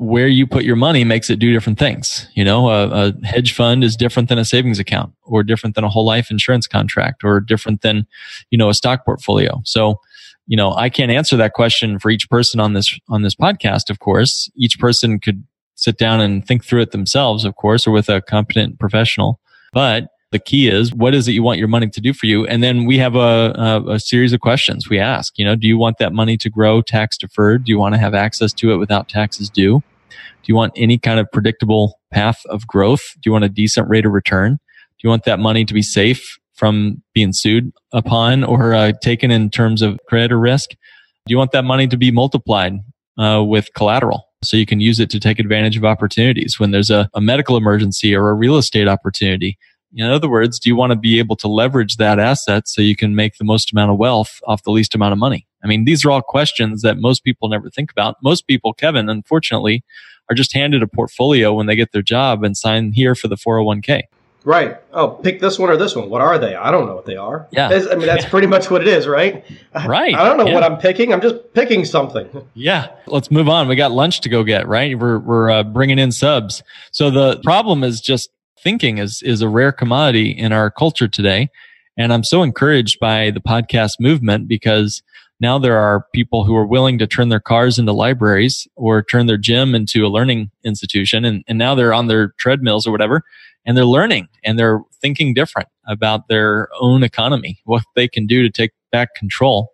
Where 0.00 0.28
you 0.28 0.46
put 0.46 0.64
your 0.64 0.76
money 0.76 1.04
makes 1.04 1.28
it 1.28 1.38
do 1.38 1.52
different 1.52 1.78
things. 1.78 2.26
You 2.34 2.42
know, 2.42 2.70
a, 2.70 2.88
a 2.88 3.26
hedge 3.26 3.52
fund 3.52 3.84
is 3.84 3.96
different 3.96 4.30
than 4.30 4.38
a 4.38 4.46
savings 4.46 4.78
account 4.78 5.12
or 5.24 5.42
different 5.42 5.74
than 5.74 5.84
a 5.84 5.90
whole 5.90 6.06
life 6.06 6.30
insurance 6.30 6.66
contract 6.66 7.22
or 7.22 7.38
different 7.38 7.82
than, 7.82 8.06
you 8.50 8.56
know, 8.56 8.70
a 8.70 8.74
stock 8.74 9.04
portfolio. 9.04 9.60
So, 9.66 10.00
you 10.46 10.56
know, 10.56 10.72
I 10.72 10.88
can't 10.88 11.10
answer 11.10 11.36
that 11.36 11.52
question 11.52 11.98
for 11.98 12.10
each 12.10 12.30
person 12.30 12.60
on 12.60 12.72
this, 12.72 12.98
on 13.10 13.20
this 13.20 13.34
podcast. 13.34 13.90
Of 13.90 13.98
course, 13.98 14.50
each 14.56 14.78
person 14.78 15.20
could 15.20 15.44
sit 15.74 15.98
down 15.98 16.20
and 16.20 16.46
think 16.46 16.64
through 16.64 16.80
it 16.80 16.92
themselves, 16.92 17.44
of 17.44 17.56
course, 17.56 17.86
or 17.86 17.90
with 17.90 18.08
a 18.08 18.22
competent 18.22 18.78
professional. 18.78 19.38
But 19.74 20.08
the 20.30 20.38
key 20.38 20.68
is 20.68 20.94
what 20.94 21.14
is 21.14 21.26
it 21.28 21.32
you 21.32 21.42
want 21.42 21.58
your 21.58 21.68
money 21.68 21.88
to 21.88 22.00
do 22.00 22.12
for 22.12 22.26
you? 22.26 22.46
And 22.46 22.62
then 22.62 22.86
we 22.86 22.98
have 22.98 23.16
a, 23.16 23.52
a, 23.56 23.94
a, 23.94 24.00
series 24.00 24.32
of 24.32 24.40
questions 24.40 24.88
we 24.88 24.98
ask. 24.98 25.38
You 25.38 25.44
know, 25.44 25.56
do 25.56 25.66
you 25.66 25.76
want 25.76 25.98
that 25.98 26.12
money 26.12 26.36
to 26.38 26.48
grow 26.48 26.82
tax 26.82 27.18
deferred? 27.18 27.64
Do 27.64 27.70
you 27.72 27.78
want 27.78 27.94
to 27.94 28.00
have 28.00 28.14
access 28.14 28.52
to 28.54 28.72
it 28.72 28.76
without 28.76 29.08
taxes 29.08 29.50
due? 29.50 29.82
Do 30.10 30.46
you 30.46 30.54
want 30.54 30.72
any 30.76 30.98
kind 30.98 31.20
of 31.20 31.30
predictable 31.32 31.98
path 32.12 32.40
of 32.46 32.66
growth? 32.66 33.14
Do 33.20 33.28
you 33.28 33.32
want 33.32 33.44
a 33.44 33.48
decent 33.48 33.88
rate 33.88 34.06
of 34.06 34.12
return? 34.12 34.54
Do 34.54 35.06
you 35.06 35.10
want 35.10 35.24
that 35.24 35.38
money 35.38 35.64
to 35.64 35.74
be 35.74 35.82
safe 35.82 36.38
from 36.54 37.02
being 37.14 37.32
sued 37.32 37.72
upon 37.92 38.44
or 38.44 38.74
uh, 38.74 38.92
taken 39.02 39.30
in 39.30 39.50
terms 39.50 39.80
of 39.80 39.98
credit 40.06 40.32
or 40.32 40.38
risk? 40.38 40.70
Do 40.70 41.32
you 41.32 41.38
want 41.38 41.52
that 41.52 41.64
money 41.64 41.86
to 41.86 41.96
be 41.96 42.10
multiplied 42.10 42.74
uh, 43.18 43.42
with 43.46 43.72
collateral? 43.74 44.26
So 44.42 44.56
you 44.56 44.66
can 44.66 44.80
use 44.80 45.00
it 45.00 45.10
to 45.10 45.20
take 45.20 45.38
advantage 45.38 45.76
of 45.76 45.84
opportunities 45.84 46.58
when 46.58 46.70
there's 46.70 46.90
a, 46.90 47.08
a 47.14 47.20
medical 47.20 47.56
emergency 47.56 48.14
or 48.14 48.28
a 48.30 48.34
real 48.34 48.56
estate 48.56 48.88
opportunity. 48.88 49.58
In 49.94 50.06
other 50.06 50.30
words, 50.30 50.58
do 50.58 50.70
you 50.70 50.76
want 50.76 50.92
to 50.92 50.96
be 50.96 51.18
able 51.18 51.36
to 51.36 51.48
leverage 51.48 51.96
that 51.96 52.18
asset 52.18 52.68
so 52.68 52.80
you 52.80 52.96
can 52.96 53.14
make 53.14 53.36
the 53.38 53.44
most 53.44 53.72
amount 53.72 53.90
of 53.90 53.98
wealth 53.98 54.40
off 54.46 54.62
the 54.62 54.70
least 54.70 54.94
amount 54.94 55.12
of 55.12 55.18
money? 55.18 55.46
I 55.62 55.66
mean, 55.66 55.84
these 55.84 56.04
are 56.04 56.10
all 56.10 56.22
questions 56.22 56.82
that 56.82 56.98
most 56.98 57.24
people 57.24 57.48
never 57.48 57.70
think 57.70 57.90
about. 57.90 58.16
Most 58.22 58.46
people, 58.46 58.72
Kevin, 58.72 59.08
unfortunately, 59.08 59.84
are 60.30 60.34
just 60.34 60.54
handed 60.54 60.82
a 60.82 60.86
portfolio 60.86 61.52
when 61.52 61.66
they 61.66 61.76
get 61.76 61.92
their 61.92 62.02
job 62.02 62.44
and 62.44 62.56
sign 62.56 62.92
here 62.92 63.14
for 63.14 63.28
the 63.28 63.36
401k. 63.36 64.02
Right. 64.44 64.78
Oh, 64.92 65.08
pick 65.08 65.40
this 65.40 65.58
one 65.58 65.68
or 65.68 65.76
this 65.76 65.94
one. 65.94 66.08
What 66.08 66.22
are 66.22 66.38
they? 66.38 66.54
I 66.54 66.70
don't 66.70 66.86
know 66.86 66.94
what 66.94 67.04
they 67.04 67.16
are. 67.16 67.46
Yeah. 67.50 67.68
I 67.68 67.94
mean, 67.94 68.06
that's 68.06 68.24
pretty 68.24 68.46
much 68.46 68.70
what 68.70 68.80
it 68.80 68.88
is, 68.88 69.06
right? 69.06 69.44
Right. 69.86 70.14
I 70.14 70.24
don't 70.24 70.36
know 70.36 70.46
yeah. 70.46 70.54
what 70.54 70.64
I'm 70.64 70.78
picking. 70.78 71.12
I'm 71.12 71.20
just 71.20 71.36
picking 71.54 71.84
something. 71.84 72.28
Yeah. 72.54 72.88
Let's 73.06 73.30
move 73.30 73.48
on. 73.48 73.68
We 73.68 73.76
got 73.76 73.92
lunch 73.92 74.20
to 74.22 74.28
go 74.28 74.42
get, 74.42 74.66
right? 74.66 74.98
We're, 74.98 75.18
we're 75.18 75.50
uh, 75.50 75.62
bringing 75.62 75.98
in 75.98 76.10
subs. 76.12 76.62
So 76.90 77.10
the 77.10 77.40
problem 77.42 77.84
is 77.84 78.00
just 78.00 78.30
thinking 78.62 78.98
is, 78.98 79.22
is 79.22 79.40
a 79.42 79.48
rare 79.48 79.72
commodity 79.72 80.30
in 80.30 80.52
our 80.52 80.70
culture 80.70 81.08
today. 81.08 81.48
And 81.96 82.12
I'm 82.12 82.24
so 82.24 82.42
encouraged 82.42 82.98
by 82.98 83.30
the 83.30 83.40
podcast 83.40 83.92
movement 84.00 84.48
because 84.48 85.02
now 85.40 85.58
there 85.58 85.78
are 85.78 86.06
people 86.14 86.44
who 86.44 86.54
are 86.54 86.66
willing 86.66 86.98
to 86.98 87.06
turn 87.06 87.30
their 87.30 87.40
cars 87.40 87.78
into 87.78 87.92
libraries 87.92 88.68
or 88.76 89.02
turn 89.02 89.26
their 89.26 89.38
gym 89.38 89.74
into 89.74 90.06
a 90.06 90.08
learning 90.08 90.50
institution. 90.64 91.24
And, 91.24 91.42
and 91.48 91.58
now 91.58 91.74
they're 91.74 91.94
on 91.94 92.06
their 92.08 92.34
treadmills 92.38 92.86
or 92.86 92.92
whatever 92.92 93.22
and 93.64 93.76
they're 93.76 93.84
learning 93.84 94.28
and 94.44 94.58
they're 94.58 94.80
thinking 95.00 95.34
different 95.34 95.68
about 95.86 96.28
their 96.28 96.68
own 96.78 97.02
economy, 97.02 97.60
what 97.64 97.82
they 97.96 98.06
can 98.06 98.26
do 98.26 98.42
to 98.42 98.50
take 98.50 98.72
back 98.92 99.14
control 99.14 99.72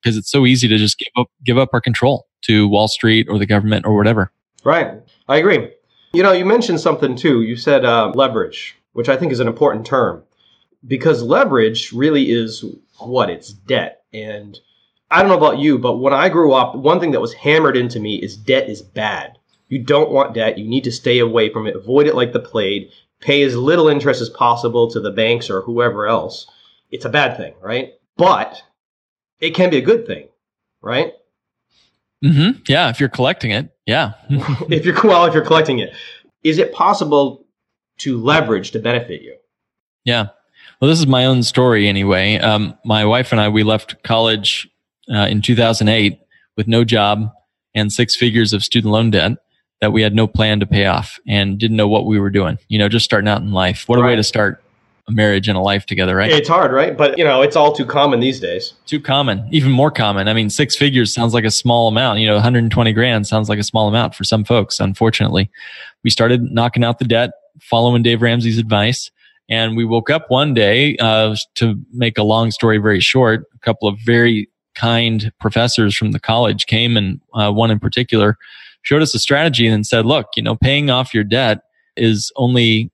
because 0.00 0.16
it's 0.16 0.30
so 0.30 0.46
easy 0.46 0.68
to 0.68 0.78
just 0.78 0.98
give 0.98 1.12
up, 1.16 1.28
give 1.44 1.58
up 1.58 1.70
our 1.72 1.80
control 1.80 2.26
to 2.42 2.68
Wall 2.68 2.88
Street 2.88 3.26
or 3.28 3.38
the 3.38 3.46
government 3.46 3.84
or 3.84 3.96
whatever. 3.96 4.32
Right. 4.64 4.92
I 5.28 5.36
agree. 5.38 5.72
You 6.12 6.22
know, 6.22 6.32
you 6.32 6.44
mentioned 6.44 6.80
something 6.80 7.16
too. 7.16 7.42
You 7.42 7.56
said 7.56 7.84
uh, 7.84 8.12
leverage, 8.14 8.76
which 8.92 9.08
I 9.08 9.16
think 9.16 9.32
is 9.32 9.40
an 9.40 9.48
important 9.48 9.84
term 9.84 10.22
because 10.86 11.22
leverage 11.22 11.92
really 11.92 12.30
is 12.30 12.64
what? 12.98 13.30
It's 13.30 13.52
debt. 13.52 14.02
And 14.12 14.58
I 15.10 15.20
don't 15.20 15.28
know 15.30 15.36
about 15.36 15.58
you, 15.58 15.78
but 15.78 15.98
when 15.98 16.12
I 16.12 16.28
grew 16.28 16.52
up, 16.52 16.74
one 16.74 17.00
thing 17.00 17.12
that 17.12 17.20
was 17.20 17.32
hammered 17.34 17.76
into 17.76 17.98
me 17.98 18.16
is 18.16 18.36
debt 18.36 18.68
is 18.68 18.82
bad. 18.82 19.38
You 19.68 19.78
don't 19.78 20.10
want 20.10 20.34
debt. 20.34 20.58
You 20.58 20.68
need 20.68 20.84
to 20.84 20.92
stay 20.92 21.18
away 21.18 21.50
from 21.50 21.66
it. 21.66 21.76
Avoid 21.76 22.06
it 22.06 22.14
like 22.14 22.32
the 22.32 22.40
plague 22.40 22.90
pay 23.20 23.42
as 23.42 23.56
little 23.56 23.88
interest 23.88 24.20
as 24.20 24.30
possible 24.30 24.90
to 24.90 25.00
the 25.00 25.10
banks 25.10 25.50
or 25.50 25.62
whoever 25.62 26.06
else, 26.06 26.46
it's 26.90 27.04
a 27.04 27.10
bad 27.10 27.36
thing, 27.36 27.54
right? 27.60 27.94
But 28.16 28.62
it 29.40 29.54
can 29.54 29.70
be 29.70 29.78
a 29.78 29.82
good 29.82 30.06
thing, 30.06 30.28
right? 30.80 31.12
Mm-hmm. 32.24 32.60
Yeah, 32.68 32.90
if 32.90 33.00
you're 33.00 33.08
collecting 33.08 33.50
it, 33.50 33.70
yeah. 33.86 34.12
if 34.28 34.84
you're 34.84 35.00
well, 35.02 35.24
if 35.26 35.34
you're 35.34 35.44
collecting 35.44 35.78
it, 35.78 35.92
is 36.42 36.58
it 36.58 36.72
possible 36.72 37.46
to 37.98 38.20
leverage 38.20 38.72
to 38.72 38.78
benefit 38.78 39.22
you? 39.22 39.36
Yeah. 40.04 40.28
Well, 40.80 40.88
this 40.88 41.00
is 41.00 41.06
my 41.06 41.26
own 41.26 41.42
story 41.42 41.88
anyway. 41.88 42.36
Um, 42.36 42.76
my 42.84 43.04
wife 43.04 43.32
and 43.32 43.40
I 43.40 43.48
we 43.48 43.62
left 43.62 44.02
college 44.02 44.68
uh, 45.12 45.26
in 45.30 45.42
2008 45.42 46.20
with 46.56 46.68
no 46.68 46.84
job 46.84 47.30
and 47.74 47.92
six 47.92 48.16
figures 48.16 48.52
of 48.52 48.64
student 48.64 48.92
loan 48.92 49.10
debt 49.10 49.38
that 49.80 49.92
we 49.92 50.02
had 50.02 50.14
no 50.14 50.26
plan 50.26 50.60
to 50.60 50.66
pay 50.66 50.86
off 50.86 51.18
and 51.26 51.58
didn't 51.58 51.76
know 51.76 51.88
what 51.88 52.06
we 52.06 52.18
were 52.18 52.30
doing. 52.30 52.58
You 52.68 52.78
know, 52.78 52.88
just 52.88 53.04
starting 53.04 53.28
out 53.28 53.42
in 53.42 53.52
life. 53.52 53.84
What 53.86 53.98
a 53.98 54.02
way 54.02 54.16
to 54.16 54.24
start 54.24 54.62
a 55.08 55.12
marriage 55.12 55.48
and 55.48 55.56
a 55.56 55.60
life 55.60 55.86
together, 55.86 56.16
right? 56.16 56.30
It's 56.30 56.48
hard, 56.48 56.72
right? 56.72 56.96
But 56.96 57.16
you 57.16 57.24
know, 57.24 57.42
it's 57.42 57.56
all 57.56 57.72
too 57.72 57.86
common 57.86 58.20
these 58.20 58.40
days. 58.40 58.74
Too 58.86 59.00
common, 59.00 59.48
even 59.50 59.70
more 59.70 59.90
common. 59.90 60.28
I 60.28 60.34
mean, 60.34 60.50
six 60.50 60.76
figures 60.76 61.14
sounds 61.14 61.32
like 61.32 61.44
a 61.44 61.50
small 61.50 61.88
amount. 61.88 62.18
You 62.18 62.26
know, 62.26 62.34
120 62.34 62.92
grand 62.92 63.26
sounds 63.26 63.48
like 63.48 63.58
a 63.58 63.64
small 63.64 63.88
amount 63.88 64.14
for 64.14 64.24
some 64.24 64.44
folks. 64.44 64.80
Unfortunately, 64.80 65.50
we 66.04 66.10
started 66.10 66.42
knocking 66.52 66.84
out 66.84 66.98
the 66.98 67.06
debt, 67.06 67.30
following 67.60 68.02
Dave 68.02 68.20
Ramsey's 68.20 68.58
advice, 68.58 69.10
and 69.48 69.76
we 69.76 69.84
woke 69.84 70.10
up 70.10 70.26
one 70.28 70.54
day. 70.54 70.96
Uh, 70.98 71.36
to 71.54 71.80
make 71.92 72.18
a 72.18 72.22
long 72.22 72.50
story 72.50 72.78
very 72.78 73.00
short, 73.00 73.46
a 73.54 73.58
couple 73.60 73.88
of 73.88 73.98
very 74.04 74.48
kind 74.78 75.32
professors 75.40 75.96
from 75.96 76.12
the 76.12 76.20
college 76.20 76.66
came, 76.66 76.96
and 76.96 77.20
uh, 77.34 77.50
one 77.50 77.70
in 77.70 77.78
particular 77.78 78.36
showed 78.82 79.02
us 79.02 79.14
a 79.14 79.18
strategy 79.18 79.66
and 79.66 79.86
said, 79.86 80.06
look, 80.06 80.28
you 80.36 80.42
know, 80.42 80.56
paying 80.56 80.90
off 80.90 81.12
your 81.12 81.24
debt 81.24 81.60
is 81.96 82.32
only 82.36 82.90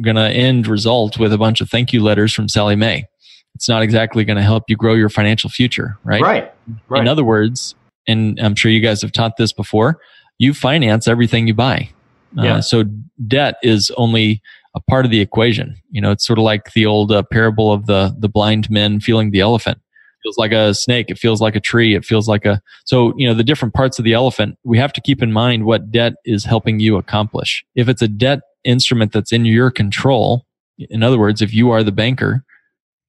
going 0.00 0.16
to 0.16 0.28
end 0.28 0.66
result 0.66 1.18
with 1.18 1.32
a 1.32 1.38
bunch 1.38 1.60
of 1.60 1.70
thank 1.70 1.92
you 1.92 2.02
letters 2.02 2.32
from 2.32 2.48
Sallie 2.48 2.76
Mae. 2.76 3.06
It's 3.54 3.68
not 3.68 3.82
exactly 3.82 4.24
going 4.24 4.36
to 4.36 4.42
help 4.42 4.64
you 4.68 4.76
grow 4.76 4.94
your 4.94 5.08
financial 5.08 5.50
future, 5.50 5.98
right? 6.04 6.22
Right. 6.22 6.52
right. 6.88 7.00
In 7.00 7.08
other 7.08 7.24
words, 7.24 7.74
and 8.08 8.38
I'm 8.40 8.54
sure 8.54 8.70
you 8.70 8.80
guys 8.80 9.02
have 9.02 9.12
taught 9.12 9.36
this 9.36 9.52
before, 9.52 10.00
you 10.38 10.54
finance 10.54 11.06
everything 11.06 11.46
you 11.46 11.54
buy. 11.54 11.90
Uh, 12.36 12.42
yeah. 12.42 12.56
Uh, 12.56 12.62
so 12.62 12.84
debt 13.26 13.56
is 13.62 13.92
only 13.96 14.42
a 14.74 14.80
part 14.80 15.04
of 15.04 15.10
the 15.10 15.20
equation. 15.20 15.76
You 15.90 16.00
know, 16.00 16.10
it's 16.10 16.26
sort 16.26 16.38
of 16.38 16.44
like 16.44 16.72
the 16.72 16.86
old 16.86 17.12
uh, 17.12 17.22
parable 17.30 17.72
of 17.72 17.86
the 17.86 18.14
the 18.18 18.28
blind 18.28 18.70
men 18.70 19.00
feeling 19.00 19.30
the 19.30 19.40
elephant 19.40 19.78
feels 20.22 20.38
like 20.38 20.52
a 20.52 20.74
snake. 20.74 21.06
It 21.08 21.18
feels 21.18 21.40
like 21.40 21.56
a 21.56 21.60
tree. 21.60 21.94
It 21.94 22.04
feels 22.04 22.28
like 22.28 22.44
a, 22.44 22.62
so, 22.84 23.12
you 23.16 23.26
know, 23.26 23.34
the 23.34 23.44
different 23.44 23.74
parts 23.74 23.98
of 23.98 24.04
the 24.04 24.12
elephant, 24.12 24.58
we 24.64 24.78
have 24.78 24.92
to 24.94 25.00
keep 25.00 25.22
in 25.22 25.32
mind 25.32 25.64
what 25.64 25.90
debt 25.90 26.14
is 26.24 26.44
helping 26.44 26.80
you 26.80 26.96
accomplish. 26.96 27.64
If 27.74 27.88
it's 27.88 28.02
a 28.02 28.08
debt 28.08 28.40
instrument 28.64 29.12
that's 29.12 29.32
in 29.32 29.44
your 29.44 29.70
control, 29.70 30.46
in 30.78 31.02
other 31.02 31.18
words, 31.18 31.42
if 31.42 31.52
you 31.52 31.70
are 31.70 31.82
the 31.82 31.92
banker, 31.92 32.44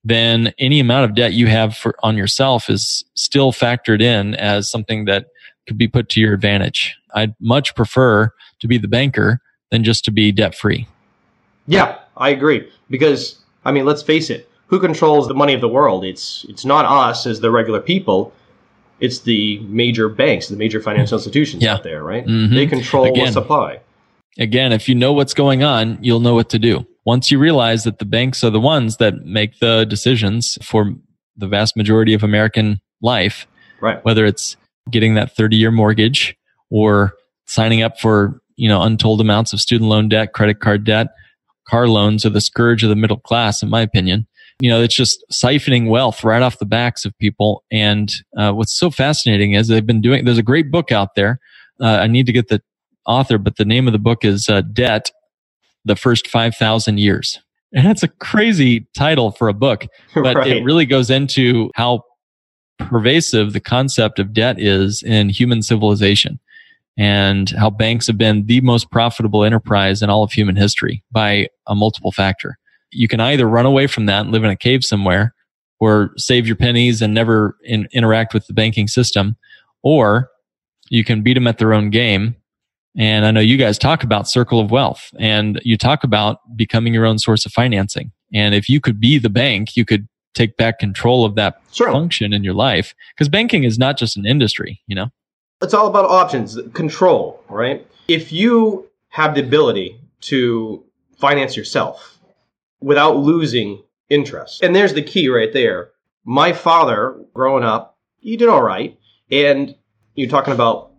then 0.03 0.53
any 0.59 0.79
amount 0.79 1.09
of 1.09 1.15
debt 1.15 1.33
you 1.33 1.47
have 1.47 1.77
for, 1.77 1.95
on 2.03 2.17
yourself 2.17 2.69
is 2.69 3.05
still 3.13 3.53
factored 3.53 4.01
in 4.01 4.35
as 4.35 4.69
something 4.69 5.05
that 5.05 5.27
could 5.67 5.77
be 5.77 5.87
put 5.87 6.09
to 6.09 6.19
your 6.19 6.33
advantage. 6.33 6.97
I'd 7.15 7.35
much 7.39 7.73
prefer 7.75 8.31
to 8.59 8.67
be 8.67 8.77
the 8.77 8.87
banker 8.87 9.39
than 9.71 9.83
just 9.83 10.03
to 10.05 10.11
be 10.11 10.31
debt 10.31 10.55
free. 10.55 10.87
Yeah, 11.67 11.99
I 12.17 12.29
agree. 12.29 12.69
Because, 12.89 13.39
I 13.63 13.71
mean, 13.71 13.85
let's 13.85 14.01
face 14.01 14.29
it, 14.29 14.49
who 14.67 14.79
controls 14.79 15.27
the 15.27 15.33
money 15.33 15.53
of 15.53 15.61
the 15.61 15.69
world? 15.69 16.03
It's 16.03 16.45
it's 16.49 16.65
not 16.65 16.85
us 16.85 17.25
as 17.25 17.39
the 17.41 17.51
regular 17.51 17.79
people. 17.79 18.33
It's 18.99 19.19
the 19.19 19.59
major 19.59 20.07
banks, 20.07 20.47
the 20.47 20.55
major 20.55 20.81
financial 20.81 21.17
institutions 21.17 21.63
yeah. 21.63 21.73
out 21.73 21.83
there, 21.83 22.03
right? 22.03 22.25
Mm-hmm. 22.25 22.55
They 22.55 22.67
control 22.67 23.05
again, 23.05 23.25
the 23.25 23.31
supply. 23.33 23.81
Again, 24.39 24.71
if 24.71 24.87
you 24.87 24.95
know 24.95 25.13
what's 25.13 25.33
going 25.33 25.63
on, 25.63 25.97
you'll 26.01 26.21
know 26.21 26.35
what 26.35 26.49
to 26.49 26.59
do. 26.59 26.87
Once 27.05 27.29
you 27.29 27.37
realize 27.37 27.83
that 27.83 27.99
the 27.99 28.05
banks 28.05 28.43
are 28.43 28.49
the 28.49 28.61
ones 28.61 28.97
that 28.97 29.25
make 29.25 29.59
the 29.59 29.85
decisions 29.85 30.57
for 30.61 30.95
the 31.35 31.47
vast 31.47 31.75
majority 31.75 32.13
of 32.13 32.23
American 32.23 32.79
life, 33.01 33.45
right? 33.81 34.03
Whether 34.05 34.25
it's 34.25 34.55
getting 34.89 35.15
that 35.15 35.35
30 35.35 35.57
year 35.57 35.71
mortgage 35.71 36.35
or 36.69 37.13
signing 37.45 37.81
up 37.81 37.99
for, 37.99 38.41
you 38.55 38.69
know, 38.69 38.81
untold 38.81 39.19
amounts 39.19 39.51
of 39.53 39.59
student 39.59 39.89
loan 39.89 40.07
debt, 40.07 40.33
credit 40.33 40.61
card 40.61 40.83
debt, 40.83 41.07
car 41.67 41.87
loans 41.87 42.25
are 42.25 42.29
the 42.29 42.41
scourge 42.41 42.83
of 42.83 42.89
the 42.89 42.95
middle 42.95 43.19
class, 43.19 43.61
in 43.61 43.69
my 43.69 43.81
opinion 43.81 44.27
you 44.59 44.69
know, 44.69 44.81
it's 44.81 44.95
just 44.95 45.23
siphoning 45.31 45.89
wealth 45.89 46.23
right 46.23 46.41
off 46.41 46.59
the 46.59 46.65
backs 46.65 47.05
of 47.05 47.17
people. 47.17 47.63
And 47.71 48.11
uh, 48.37 48.51
what's 48.53 48.77
so 48.77 48.89
fascinating 48.89 49.53
is 49.53 49.67
they've 49.67 49.85
been 49.85 50.01
doing. 50.01 50.25
There's 50.25 50.37
a 50.37 50.43
great 50.43 50.71
book 50.71 50.91
out 50.91 51.15
there. 51.15 51.39
Uh, 51.81 51.97
I 52.01 52.07
need 52.07 52.25
to 52.27 52.31
get 52.31 52.47
the 52.49 52.61
author, 53.05 53.37
but 53.37 53.57
the 53.57 53.65
name 53.65 53.87
of 53.87 53.93
the 53.93 53.99
book 53.99 54.23
is 54.23 54.47
uh, 54.49 54.61
"Debt: 54.61 55.11
The 55.85 55.95
First 55.95 56.27
Five 56.27 56.55
Thousand 56.55 56.99
Years." 56.99 57.39
And 57.75 57.85
that's 57.85 58.03
a 58.03 58.07
crazy 58.07 58.87
title 58.95 59.31
for 59.31 59.47
a 59.47 59.53
book, 59.53 59.87
but 60.13 60.35
right. 60.35 60.47
it 60.47 60.63
really 60.63 60.85
goes 60.85 61.09
into 61.09 61.71
how 61.75 62.03
pervasive 62.77 63.53
the 63.53 63.59
concept 63.59 64.19
of 64.19 64.33
debt 64.33 64.59
is 64.59 65.01
in 65.03 65.29
human 65.29 65.61
civilization. 65.61 66.39
and 66.95 67.49
how 67.51 67.71
banks 67.71 68.05
have 68.05 68.17
been 68.19 68.45
the 68.45 68.61
most 68.61 68.91
profitable 68.91 69.43
enterprise 69.43 70.03
in 70.03 70.09
all 70.11 70.21
of 70.21 70.31
human 70.31 70.55
history 70.55 71.03
by 71.11 71.47
a 71.65 71.73
multiple 71.73 72.11
factor. 72.11 72.57
You 72.93 73.07
can 73.07 73.19
either 73.19 73.47
run 73.47 73.65
away 73.65 73.87
from 73.87 74.05
that 74.07 74.21
and 74.21 74.31
live 74.31 74.43
in 74.43 74.49
a 74.49 74.55
cave 74.55 74.83
somewhere 74.83 75.33
or 75.79 76.11
save 76.17 76.47
your 76.47 76.55
pennies 76.55 77.01
and 77.01 77.13
never 77.13 77.57
in, 77.63 77.87
interact 77.91 78.33
with 78.33 78.47
the 78.47 78.53
banking 78.53 78.87
system, 78.87 79.35
or 79.81 80.29
you 80.89 81.03
can 81.03 81.23
beat 81.23 81.33
them 81.33 81.47
at 81.47 81.57
their 81.57 81.73
own 81.73 81.89
game. 81.89 82.35
And 82.95 83.25
I 83.25 83.31
know 83.31 83.39
you 83.39 83.57
guys 83.57 83.77
talk 83.77 84.03
about 84.03 84.29
circle 84.29 84.59
of 84.59 84.69
wealth 84.69 85.09
and 85.19 85.59
you 85.63 85.77
talk 85.77 86.03
about 86.03 86.37
becoming 86.55 86.93
your 86.93 87.05
own 87.05 87.17
source 87.17 87.45
of 87.45 87.51
financing. 87.51 88.11
And 88.33 88.53
if 88.53 88.69
you 88.69 88.79
could 88.79 88.99
be 88.99 89.17
the 89.17 89.29
bank, 89.29 89.75
you 89.75 89.83
could 89.83 90.07
take 90.33 90.57
back 90.57 90.79
control 90.79 91.25
of 91.25 91.35
that 91.35 91.61
sure. 91.71 91.91
function 91.91 92.33
in 92.33 92.43
your 92.43 92.53
life 92.53 92.93
because 93.13 93.29
banking 93.29 93.63
is 93.63 93.77
not 93.77 93.97
just 93.97 94.17
an 94.17 94.25
industry, 94.25 94.81
you 94.87 94.95
know? 94.95 95.09
It's 95.61 95.73
all 95.73 95.87
about 95.87 96.05
options, 96.05 96.57
control, 96.73 97.43
right? 97.49 97.85
If 98.07 98.31
you 98.31 98.89
have 99.09 99.35
the 99.35 99.41
ability 99.41 99.99
to 100.21 100.83
finance 101.17 101.55
yourself 101.55 102.12
without 102.83 103.17
losing 103.17 103.83
interest, 104.09 104.63
and 104.63 104.75
there's 104.75 104.93
the 104.93 105.01
key 105.01 105.29
right 105.29 105.53
there. 105.53 105.91
My 106.25 106.53
father, 106.53 107.19
growing 107.33 107.63
up, 107.63 107.97
he 108.19 108.37
did 108.37 108.49
all 108.49 108.61
right. 108.61 108.97
And 109.31 109.75
you're 110.15 110.29
talking 110.29 110.53
about 110.53 110.91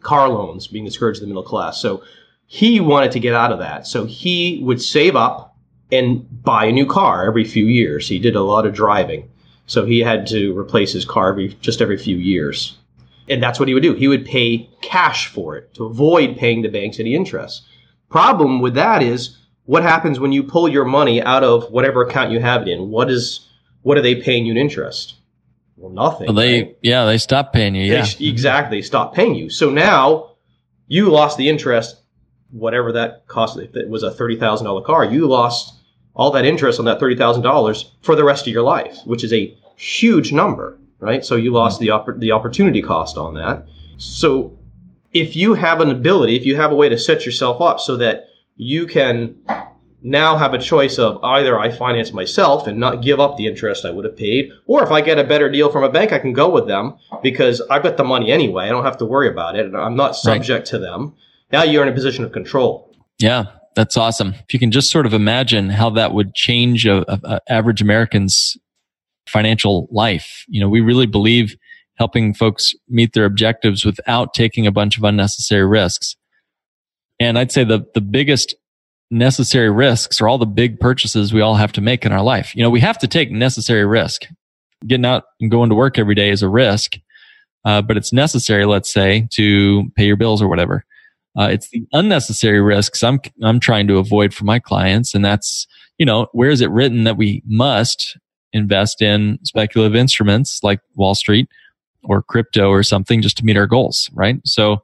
car 0.00 0.28
loans 0.28 0.66
being 0.66 0.84
the 0.84 0.90
scourge 0.90 1.16
of 1.16 1.20
the 1.20 1.26
middle 1.26 1.42
class. 1.42 1.80
So 1.80 2.02
he 2.46 2.80
wanted 2.80 3.12
to 3.12 3.20
get 3.20 3.34
out 3.34 3.52
of 3.52 3.58
that. 3.58 3.86
So 3.86 4.04
he 4.04 4.60
would 4.62 4.80
save 4.80 5.16
up 5.16 5.56
and 5.90 6.26
buy 6.42 6.66
a 6.66 6.72
new 6.72 6.86
car 6.86 7.26
every 7.26 7.44
few 7.44 7.66
years. 7.66 8.08
He 8.08 8.18
did 8.18 8.36
a 8.36 8.42
lot 8.42 8.66
of 8.66 8.74
driving. 8.74 9.30
So 9.66 9.84
he 9.84 10.00
had 10.00 10.26
to 10.28 10.56
replace 10.58 10.92
his 10.92 11.04
car 11.04 11.30
every, 11.30 11.48
just 11.60 11.82
every 11.82 11.98
few 11.98 12.16
years. 12.16 12.78
And 13.28 13.42
that's 13.42 13.58
what 13.58 13.68
he 13.68 13.74
would 13.74 13.82
do. 13.82 13.94
He 13.94 14.08
would 14.08 14.24
pay 14.24 14.68
cash 14.80 15.28
for 15.28 15.56
it 15.56 15.74
to 15.74 15.84
avoid 15.84 16.36
paying 16.36 16.62
the 16.62 16.68
banks 16.68 16.98
any 16.98 17.14
interest. 17.14 17.62
Problem 18.08 18.60
with 18.60 18.74
that 18.74 19.02
is 19.02 19.38
what 19.64 19.82
happens 19.82 20.18
when 20.18 20.32
you 20.32 20.42
pull 20.42 20.68
your 20.68 20.84
money 20.84 21.22
out 21.22 21.44
of 21.44 21.70
whatever 21.70 22.02
account 22.02 22.30
you 22.30 22.40
have 22.40 22.62
it 22.62 22.68
in? 22.68 22.90
What 22.90 23.10
is 23.10 23.48
what 23.82 23.98
are 23.98 24.02
they 24.02 24.14
paying 24.14 24.46
you 24.46 24.52
in 24.52 24.58
interest? 24.58 25.14
Well, 25.76 25.90
nothing. 25.90 26.26
Well, 26.26 26.36
they 26.36 26.62
right? 26.62 26.78
yeah, 26.82 27.04
they 27.04 27.18
stop 27.18 27.52
paying 27.52 27.74
you. 27.74 27.84
Yeah, 27.84 28.06
they, 28.06 28.26
exactly. 28.26 28.82
Stop 28.82 29.14
paying 29.14 29.34
you. 29.34 29.50
So 29.50 29.70
now 29.70 30.32
you 30.86 31.10
lost 31.10 31.38
the 31.38 31.48
interest, 31.48 31.96
whatever 32.50 32.92
that 32.92 33.26
cost. 33.26 33.58
If 33.58 33.74
it 33.76 33.88
was 33.88 34.02
a 34.02 34.10
thirty 34.10 34.36
thousand 34.38 34.66
dollar 34.66 34.82
car, 34.82 35.04
you 35.04 35.26
lost 35.26 35.74
all 36.14 36.30
that 36.32 36.44
interest 36.44 36.78
on 36.78 36.84
that 36.86 37.00
thirty 37.00 37.16
thousand 37.16 37.42
dollars 37.42 37.92
for 38.02 38.14
the 38.14 38.24
rest 38.24 38.46
of 38.46 38.52
your 38.52 38.62
life, 38.62 38.98
which 39.04 39.24
is 39.24 39.32
a 39.32 39.56
huge 39.76 40.32
number, 40.32 40.78
right? 41.00 41.24
So 41.24 41.36
you 41.36 41.52
lost 41.52 41.80
the 41.80 41.88
oppor- 41.88 42.18
the 42.18 42.32
opportunity 42.32 42.82
cost 42.82 43.16
on 43.16 43.34
that. 43.34 43.66
So 43.96 44.56
if 45.12 45.36
you 45.36 45.54
have 45.54 45.80
an 45.80 45.90
ability, 45.90 46.36
if 46.36 46.44
you 46.44 46.56
have 46.56 46.72
a 46.72 46.76
way 46.76 46.88
to 46.88 46.98
set 46.98 47.26
yourself 47.26 47.60
up 47.60 47.80
so 47.80 47.96
that 47.96 48.28
you 48.62 48.86
can 48.86 49.36
now 50.02 50.36
have 50.36 50.52
a 50.52 50.58
choice 50.58 50.98
of 50.98 51.22
either 51.22 51.58
I 51.58 51.70
finance 51.70 52.12
myself 52.12 52.66
and 52.66 52.78
not 52.78 53.02
give 53.02 53.20
up 53.20 53.36
the 53.36 53.46
interest 53.46 53.84
I 53.84 53.90
would 53.90 54.04
have 54.04 54.16
paid, 54.16 54.50
or 54.66 54.82
if 54.82 54.90
I 54.90 55.00
get 55.00 55.18
a 55.18 55.24
better 55.24 55.50
deal 55.50 55.70
from 55.70 55.84
a 55.84 55.88
bank, 55.88 56.12
I 56.12 56.18
can 56.18 56.32
go 56.32 56.48
with 56.48 56.66
them 56.66 56.96
because 57.22 57.60
I've 57.70 57.82
got 57.82 57.96
the 57.96 58.04
money 58.04 58.32
anyway. 58.32 58.66
I 58.66 58.70
don't 58.70 58.84
have 58.84 58.98
to 58.98 59.04
worry 59.04 59.28
about 59.28 59.56
it 59.56 59.66
and 59.66 59.76
I'm 59.76 59.96
not 59.96 60.16
subject 60.16 60.48
right. 60.50 60.64
to 60.66 60.78
them. 60.78 61.14
Now 61.52 61.62
you're 61.62 61.82
in 61.82 61.88
a 61.88 61.94
position 61.94 62.24
of 62.24 62.32
control. 62.32 62.94
Yeah, 63.18 63.44
that's 63.76 63.96
awesome. 63.96 64.34
If 64.34 64.52
you 64.52 64.58
can 64.58 64.70
just 64.70 64.90
sort 64.90 65.06
of 65.06 65.14
imagine 65.14 65.70
how 65.70 65.90
that 65.90 66.14
would 66.14 66.34
change 66.34 66.86
a, 66.86 67.04
a, 67.12 67.20
a 67.24 67.40
average 67.48 67.80
American's 67.80 68.56
financial 69.28 69.88
life. 69.90 70.44
You 70.48 70.60
know, 70.60 70.68
we 70.68 70.80
really 70.80 71.06
believe 71.06 71.56
helping 71.96 72.34
folks 72.34 72.74
meet 72.88 73.12
their 73.12 73.24
objectives 73.24 73.84
without 73.84 74.34
taking 74.34 74.66
a 74.66 74.72
bunch 74.72 74.96
of 74.98 75.04
unnecessary 75.04 75.66
risks. 75.66 76.16
And 77.22 77.38
I'd 77.38 77.52
say 77.52 77.62
the, 77.62 77.86
the 77.94 78.00
biggest 78.00 78.56
necessary 79.10 79.70
risks 79.70 80.20
are 80.20 80.26
all 80.26 80.38
the 80.38 80.46
big 80.46 80.80
purchases 80.80 81.32
we 81.32 81.40
all 81.40 81.54
have 81.54 81.70
to 81.72 81.80
make 81.80 82.04
in 82.04 82.10
our 82.10 82.22
life. 82.22 82.54
You 82.56 82.64
know, 82.64 82.70
we 82.70 82.80
have 82.80 82.98
to 82.98 83.06
take 83.06 83.30
necessary 83.30 83.84
risk. 83.84 84.26
Getting 84.84 85.06
out 85.06 85.24
and 85.40 85.48
going 85.48 85.68
to 85.68 85.76
work 85.76 85.98
every 85.98 86.16
day 86.16 86.30
is 86.30 86.42
a 86.42 86.48
risk, 86.48 86.96
uh, 87.64 87.80
but 87.80 87.96
it's 87.96 88.12
necessary, 88.12 88.66
let's 88.66 88.92
say, 88.92 89.28
to 89.34 89.88
pay 89.94 90.06
your 90.06 90.16
bills 90.16 90.42
or 90.42 90.48
whatever. 90.48 90.84
Uh, 91.38 91.48
it's 91.52 91.68
the 91.68 91.86
unnecessary 91.92 92.60
risks 92.60 93.04
I'm, 93.04 93.20
I'm 93.40 93.60
trying 93.60 93.86
to 93.86 93.98
avoid 93.98 94.34
for 94.34 94.44
my 94.44 94.58
clients. 94.58 95.14
And 95.14 95.24
that's, 95.24 95.68
you 95.98 96.04
know, 96.04 96.26
where 96.32 96.50
is 96.50 96.60
it 96.60 96.70
written 96.70 97.04
that 97.04 97.16
we 97.16 97.40
must 97.46 98.18
invest 98.52 99.00
in 99.00 99.38
speculative 99.44 99.94
instruments 99.94 100.58
like 100.64 100.80
Wall 100.96 101.14
Street 101.14 101.48
or 102.02 102.20
crypto 102.20 102.68
or 102.68 102.82
something 102.82 103.22
just 103.22 103.36
to 103.36 103.44
meet 103.44 103.56
our 103.56 103.68
goals, 103.68 104.10
right? 104.12 104.40
So 104.44 104.82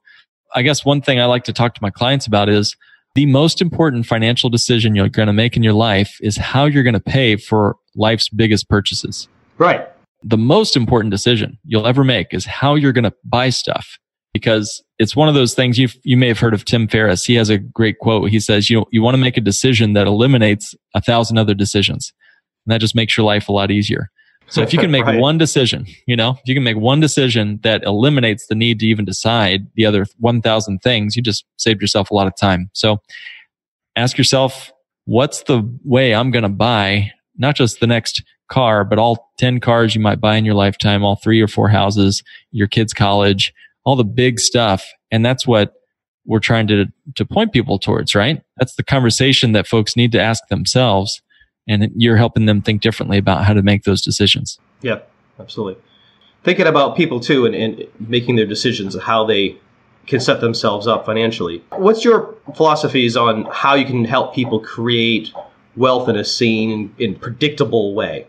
I 0.55 0.63
guess 0.63 0.85
one 0.85 1.01
thing 1.01 1.21
I 1.21 1.27
like 1.27 1.45
to 1.45 1.53
talk 1.53 1.75
to 1.75 1.83
my 1.83 1.91
clients 1.91 2.27
about 2.27 2.49
is 2.49 2.77
the 3.15 3.27
most 3.27 3.61
important 3.61 4.07
financial 4.07 4.51
decision 4.51 4.95
you're 4.95 5.09
going 5.09 5.27
to 5.27 5.33
make 5.33 5.57
in 5.57 5.63
your 5.63 5.73
life 5.73 6.19
is 6.21 6.37
how 6.37 6.65
you're 6.65 6.83
going 6.83 6.95
to 6.95 7.01
pay 7.01 7.37
for 7.37 7.77
life's 7.97 8.29
biggest 8.29 8.69
purchases. 8.69 9.29
Right. 9.57 9.89
The 10.23 10.39
most 10.39 10.77
important 10.77 11.11
decision 11.11 11.59
you'll 11.65 11.87
ever 11.87 12.05
make 12.05 12.33
is 12.33 12.45
how 12.45 12.75
you're 12.75 12.93
going 12.93 13.05
to 13.05 13.15
buy 13.25 13.51
stuff 13.51 13.99
because 14.33 14.83
it's 14.99 15.17
one 15.17 15.29
of 15.29 15.35
those 15.35 15.55
things 15.55 15.79
you 15.79 15.89
you 16.03 16.17
may 16.17 16.29
have 16.29 16.39
heard 16.39 16.55
of 16.55 16.65
Tim 16.65 16.87
Ferriss. 16.87 17.25
He 17.25 17.35
has 17.35 17.51
a 17.51 17.59
great 17.59 17.99
quote. 17.99 18.31
He 18.31 18.41
says, 18.41 18.69
"You 18.71 18.85
you 18.91 19.03
want 19.03 19.15
to 19.15 19.21
make 19.21 19.37
a 19.37 19.41
decision 19.41 19.95
that 19.95 20.07
eliminates 20.07 20.75
a 20.95 21.01
thousand 21.01 21.39
other 21.39 21.55
decisions, 21.55 22.13
and 22.67 22.73
that 22.73 22.81
just 22.81 22.95
makes 22.95 23.17
your 23.17 23.25
life 23.25 23.49
a 23.49 23.53
lot 23.53 23.71
easier." 23.71 24.11
So 24.49 24.63
if 24.63 24.73
you 24.73 24.79
can 24.79 24.91
make 24.93 25.05
right. 25.05 25.19
one 25.19 25.39
decision, 25.39 25.87
you 26.07 26.17
know, 26.17 26.31
if 26.31 26.43
you 26.47 26.55
can 26.55 26.65
make 26.65 26.77
one 26.77 27.01
decision 27.01 27.61
that 27.63 27.83
eliminates 27.85 28.47
the 28.47 28.55
need 28.55 28.81
to 28.81 28.87
even 28.87 29.05
decide 29.05 29.67
the 29.75 29.87
other 29.87 30.07
1000 30.19 30.79
things, 30.81 31.17
you 31.17 31.23
just 31.23 31.45
saved 31.57 31.81
yourself 31.81 32.11
a 32.11 32.15
lot 32.15 32.27
of 32.27 32.37
time. 32.37 32.71
So 32.73 32.99
ask 33.97 34.17
yourself, 34.19 34.73
what's 35.05 35.43
the 35.45 35.63
way 35.85 36.15
I'm 36.15 36.31
going 36.31 36.43
to 36.45 36.49
buy 36.49 37.13
not 37.39 37.55
just 37.55 37.81
the 37.81 37.87
next 37.87 38.23
car, 38.49 38.85
but 38.85 38.99
all 38.99 39.31
10 39.39 39.61
cars 39.61 39.95
you 39.95 40.01
might 40.01 40.21
buy 40.21 40.37
in 40.37 40.45
your 40.45 40.55
lifetime, 40.55 41.05
all 41.05 41.17
three 41.17 41.41
or 41.41 41.49
four 41.49 41.69
houses, 41.69 42.23
your 42.51 42.67
kids' 42.67 42.93
college, 42.93 43.55
all 43.85 43.97
the 43.97 44.05
big 44.05 44.41
stuff. 44.41 44.85
And 45.11 45.25
that's 45.25 45.47
what 45.47 45.75
we're 46.27 46.41
trying 46.41 46.67
to, 46.67 46.87
to 47.15 47.25
point 47.25 47.53
people 47.53 47.79
towards, 47.79 48.15
right? 48.15 48.43
That's 48.59 48.75
the 48.75 48.83
conversation 48.83 49.53
that 49.53 49.67
folks 49.67 49.97
need 49.97 50.13
to 50.13 50.21
ask 50.21 50.47
themselves 50.49 51.23
and 51.69 51.91
you're 51.95 52.17
helping 52.17 52.47
them 52.47 52.63
think 52.63 52.81
differently 52.81 53.19
about 53.19 53.45
how 53.45 53.53
to 53.53 53.63
make 53.63 53.85
those 53.85 54.01
decisions. 54.01 54.59
Yeah, 54.81 55.01
absolutely. 55.39 55.81
Thinking 56.43 56.67
about 56.67 56.97
people 56.97 57.21
too 57.21 57.47
and, 57.47 57.55
and 57.55 57.87
making 58.01 58.37
their 58.37 58.47
decisions 58.47 58.95
of 58.95 59.03
how 59.03 59.25
they 59.25 59.57
can 60.07 60.21
set 60.21 60.41
themselves 60.41 60.87
up 60.87 61.05
financially. 61.05 61.63
What's 61.71 62.05
your 62.05 62.35
philosophies 62.57 63.17
on 63.17 63.45
how 63.53 63.75
you 63.75 63.85
can 63.85 64.05
help 64.05 64.35
people 64.35 64.59
create 64.59 65.33
wealth 65.77 66.09
in 66.09 66.17
a 66.17 66.25
sane 66.25 66.95
and 66.99 67.21
predictable 67.21 67.95
way? 67.95 68.27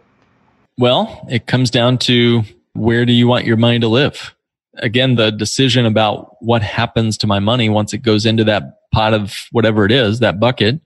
Well, 0.77 1.25
it 1.29 1.47
comes 1.47 1.71
down 1.71 1.97
to 1.99 2.43
where 2.73 3.05
do 3.05 3.13
you 3.13 3.27
want 3.27 3.45
your 3.45 3.57
money 3.57 3.79
to 3.79 3.87
live? 3.87 4.35
Again, 4.75 5.15
the 5.15 5.31
decision 5.31 5.85
about 5.85 6.35
what 6.41 6.61
happens 6.61 7.17
to 7.19 7.27
my 7.27 7.39
money 7.39 7.69
once 7.69 7.93
it 7.93 7.99
goes 7.99 8.25
into 8.25 8.43
that 8.45 8.63
pot 8.91 9.13
of 9.13 9.33
whatever 9.51 9.85
it 9.85 9.91
is, 9.91 10.19
that 10.19 10.39
bucket, 10.39 10.81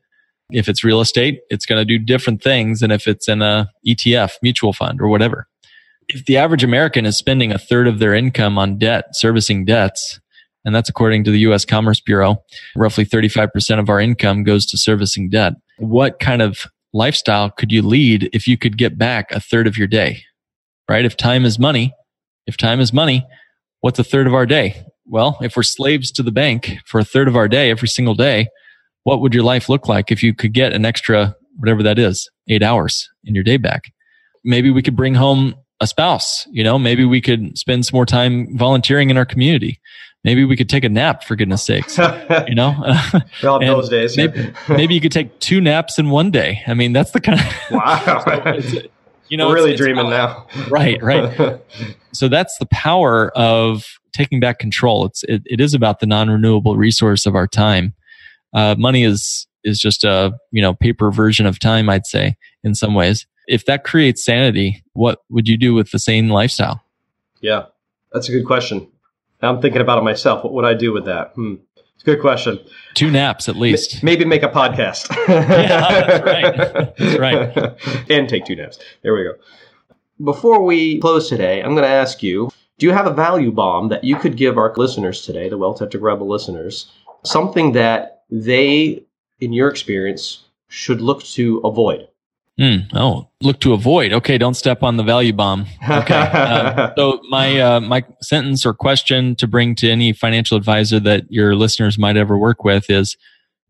if 0.53 0.69
it's 0.69 0.83
real 0.83 1.01
estate, 1.01 1.41
it's 1.49 1.65
going 1.65 1.79
to 1.79 1.85
do 1.85 1.97
different 1.97 2.41
things 2.41 2.79
than 2.79 2.91
if 2.91 3.07
it's 3.07 3.27
in 3.27 3.41
a 3.41 3.69
ETF, 3.87 4.33
mutual 4.41 4.73
fund 4.73 5.01
or 5.01 5.07
whatever. 5.07 5.47
If 6.09 6.25
the 6.25 6.37
average 6.37 6.63
American 6.63 7.05
is 7.05 7.17
spending 7.17 7.51
a 7.51 7.57
third 7.57 7.87
of 7.87 7.99
their 7.99 8.13
income 8.13 8.57
on 8.57 8.77
debt, 8.77 9.05
servicing 9.11 9.65
debts, 9.65 10.19
and 10.65 10.73
that's 10.73 10.89
according 10.89 11.23
to 11.25 11.31
the 11.31 11.39
US 11.39 11.65
Commerce 11.65 11.99
Bureau, 11.99 12.37
roughly 12.75 13.05
35% 13.05 13.79
of 13.79 13.89
our 13.89 13.99
income 13.99 14.43
goes 14.43 14.65
to 14.67 14.77
servicing 14.77 15.29
debt. 15.29 15.53
What 15.77 16.19
kind 16.19 16.41
of 16.41 16.65
lifestyle 16.93 17.49
could 17.49 17.71
you 17.71 17.81
lead 17.81 18.29
if 18.33 18.47
you 18.47 18.57
could 18.57 18.77
get 18.77 18.97
back 18.97 19.31
a 19.31 19.39
third 19.39 19.67
of 19.67 19.77
your 19.77 19.87
day? 19.87 20.23
Right? 20.89 21.05
If 21.05 21.17
time 21.17 21.45
is 21.45 21.57
money, 21.57 21.93
if 22.45 22.57
time 22.57 22.79
is 22.79 22.93
money, 22.93 23.25
what's 23.81 23.99
a 23.99 24.03
third 24.03 24.27
of 24.27 24.33
our 24.33 24.45
day? 24.45 24.85
Well, 25.05 25.37
if 25.41 25.55
we're 25.55 25.63
slaves 25.63 26.11
to 26.11 26.23
the 26.23 26.31
bank 26.31 26.77
for 26.85 26.99
a 26.99 27.05
third 27.05 27.27
of 27.27 27.35
our 27.35 27.47
day 27.47 27.69
every 27.69 27.87
single 27.87 28.15
day, 28.15 28.47
what 29.03 29.21
would 29.21 29.33
your 29.33 29.43
life 29.43 29.69
look 29.69 29.87
like 29.87 30.11
if 30.11 30.23
you 30.23 30.33
could 30.33 30.53
get 30.53 30.73
an 30.73 30.85
extra, 30.85 31.35
whatever 31.57 31.83
that 31.83 31.99
is, 31.99 32.29
eight 32.49 32.63
hours 32.63 33.09
in 33.23 33.35
your 33.35 33.43
day 33.43 33.57
back? 33.57 33.93
Maybe 34.43 34.71
we 34.71 34.81
could 34.81 34.95
bring 34.95 35.15
home 35.15 35.55
a 35.79 35.87
spouse, 35.87 36.47
you 36.51 36.63
know, 36.63 36.79
maybe 36.79 37.05
we 37.05 37.21
could 37.21 37.57
spend 37.57 37.85
some 37.85 37.97
more 37.97 38.05
time 38.05 38.57
volunteering 38.57 39.09
in 39.09 39.17
our 39.17 39.25
community. 39.25 39.79
Maybe 40.23 40.45
we 40.45 40.55
could 40.55 40.69
take 40.69 40.85
a 40.85 40.89
nap 40.89 41.25
for 41.25 41.35
goodness 41.35 41.63
sakes, 41.63 41.97
you 42.47 42.55
know? 42.55 42.73
well, 43.43 43.59
those 43.59 43.89
days. 43.89 44.15
Maybe, 44.15 44.53
maybe 44.69 44.93
you 44.93 45.01
could 45.01 45.11
take 45.11 45.37
two 45.39 45.59
naps 45.59 45.99
in 45.99 46.09
one 46.09 46.31
day. 46.31 46.63
I 46.65 46.73
mean, 46.73 46.93
that's 46.93 47.11
the 47.11 47.19
kind 47.19 47.41
of, 47.41 47.45
wow. 47.71 48.57
you 49.27 49.37
know, 49.37 49.49
We're 49.49 49.55
really 49.55 49.71
it's, 49.71 49.81
dreaming 49.81 50.09
now. 50.09 50.47
right, 50.69 51.01
right. 51.03 51.59
so 52.13 52.29
that's 52.29 52.57
the 52.59 52.67
power 52.67 53.37
of 53.37 53.85
taking 54.13 54.39
back 54.39 54.59
control. 54.59 55.05
It's, 55.05 55.23
it, 55.25 55.41
it 55.45 55.59
is 55.59 55.73
about 55.73 55.99
the 55.99 56.05
non-renewable 56.05 56.77
resource 56.77 57.25
of 57.25 57.35
our 57.35 57.47
time 57.47 57.93
uh, 58.53 58.75
money 58.77 59.03
is 59.03 59.47
is 59.63 59.79
just 59.79 60.03
a 60.03 60.33
you 60.51 60.61
know 60.61 60.73
paper 60.73 61.11
version 61.11 61.45
of 61.45 61.59
time 61.59 61.89
i'd 61.89 62.05
say 62.05 62.35
in 62.63 62.75
some 62.75 62.93
ways 62.93 63.25
if 63.47 63.65
that 63.65 63.83
creates 63.83 64.23
sanity 64.23 64.83
what 64.93 65.19
would 65.29 65.47
you 65.47 65.57
do 65.57 65.73
with 65.73 65.91
the 65.91 65.99
same 65.99 66.29
lifestyle 66.29 66.83
yeah 67.41 67.65
that's 68.11 68.29
a 68.29 68.31
good 68.31 68.45
question 68.45 68.87
I'm 69.43 69.61
thinking 69.61 69.81
about 69.81 69.97
it 69.97 70.03
myself. 70.03 70.43
What 70.43 70.53
would 70.53 70.65
I 70.65 70.73
do 70.73 70.93
with 70.93 71.05
that? 71.05 71.33
Hmm. 71.33 71.55
It's 71.75 72.03
a 72.03 72.05
good 72.05 72.21
question. 72.21 72.59
Two 72.93 73.11
naps 73.11 73.49
at 73.49 73.55
least. 73.55 74.03
Maybe 74.03 74.25
make 74.25 74.43
a 74.43 74.47
podcast. 74.47 75.15
yeah, 75.27 76.05
that's 76.05 76.25
right. 76.25 76.95
That's 76.97 77.19
right. 77.19 78.05
and 78.09 78.27
take 78.27 78.45
two 78.45 78.55
naps. 78.55 78.79
There 79.01 79.13
we 79.13 79.23
go. 79.23 79.33
Before 80.23 80.63
we 80.63 80.99
close 80.99 81.29
today, 81.29 81.61
I'm 81.61 81.71
going 81.71 81.83
to 81.83 81.89
ask 81.89 82.23
you 82.23 82.49
do 82.79 82.87
you 82.87 82.93
have 82.93 83.05
a 83.05 83.13
value 83.13 83.51
bomb 83.51 83.89
that 83.89 84.03
you 84.03 84.15
could 84.15 84.35
give 84.35 84.57
our 84.57 84.73
listeners 84.75 85.23
today, 85.23 85.47
the 85.47 85.57
Wealth 85.57 85.79
Tactic 85.79 86.01
Rebel 86.01 86.27
listeners, 86.27 86.91
something 87.23 87.73
that 87.73 88.22
they, 88.33 89.03
in 89.39 89.53
your 89.53 89.69
experience, 89.69 90.45
should 90.67 91.01
look 91.01 91.23
to 91.23 91.59
avoid? 91.59 92.07
Mm, 92.59 92.87
oh, 92.93 93.29
look 93.41 93.59
to 93.61 93.73
avoid. 93.73 94.13
Okay, 94.13 94.37
don't 94.37 94.53
step 94.55 94.83
on 94.83 94.97
the 94.97 95.03
value 95.03 95.33
bomb. 95.33 95.65
Okay. 95.89 96.15
uh, 96.15 96.93
so 96.97 97.19
my 97.29 97.59
uh, 97.59 97.79
my 97.79 98.03
sentence 98.21 98.65
or 98.65 98.73
question 98.73 99.35
to 99.35 99.47
bring 99.47 99.73
to 99.75 99.89
any 99.89 100.13
financial 100.13 100.57
advisor 100.57 100.99
that 100.99 101.25
your 101.31 101.55
listeners 101.55 101.97
might 101.97 102.17
ever 102.17 102.37
work 102.37 102.63
with 102.63 102.89
is 102.89 103.17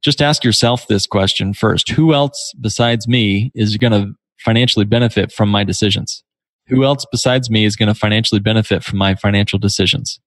just 0.02 0.21
ask 0.21 0.43
yourself 0.43 0.88
this 0.88 1.06
question 1.06 1.54
first: 1.54 1.89
Who 1.91 2.13
else 2.13 2.54
besides 2.60 3.08
me 3.08 3.52
is 3.56 3.78
going 3.78 3.93
to 3.93 4.13
financially 4.39 4.86
benefit 4.86 5.32
from 5.32 5.49
my 5.49 5.63
decisions? 5.63 6.23
Who 6.67 6.84
else 6.84 7.06
besides 7.10 7.49
me 7.49 7.63
is 7.63 7.78
going 7.78 7.88
to 7.88 7.95
financially 7.95 8.39
benefit 8.39 8.84
from 8.84 8.97
my 8.97 9.15
financial 9.15 9.60
decisions? 9.60 10.19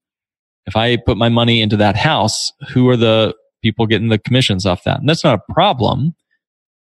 If 0.67 0.77
I 0.77 0.97
put 0.97 1.19
my 1.19 1.29
money 1.29 1.61
into 1.61 1.77
that 1.77 1.97
house, 1.97 2.53
who 2.71 2.89
are 2.89 2.97
the 2.97 3.35
people 3.63 3.87
getting 3.87 4.09
the 4.09 4.19
commissions 4.19 4.67
off 4.67 4.85
that? 4.85 5.01
And 5.01 5.09
that's 5.09 5.25
not 5.25 5.39
a 5.39 5.53
problem 5.53 6.15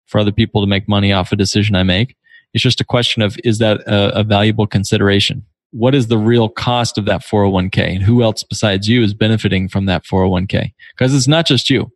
for 0.06 0.18
other 0.18 0.32
people 0.32 0.60
to 0.62 0.66
make 0.66 0.88
money 0.88 1.12
off 1.12 1.32
a 1.32 1.36
decision 1.36 1.74
I 1.74 1.82
make. 1.82 2.16
It's 2.52 2.62
just 2.62 2.80
a 2.80 2.84
question 2.84 3.22
of 3.22 3.36
is 3.44 3.58
that 3.58 3.80
a, 3.80 4.20
a 4.20 4.24
valuable 4.24 4.66
consideration? 4.66 5.44
What 5.72 5.94
is 5.94 6.06
the 6.06 6.18
real 6.18 6.48
cost 6.48 6.98
of 6.98 7.04
that 7.06 7.22
401k? 7.22 7.96
And 7.96 8.02
who 8.02 8.22
else 8.22 8.44
besides 8.44 8.88
you 8.88 9.02
is 9.02 9.12
benefiting 9.12 9.68
from 9.68 9.86
that 9.86 10.04
401k? 10.04 10.72
Because 10.96 11.14
it's 11.14 11.26
not 11.26 11.46
just 11.46 11.68
you. 11.68 11.90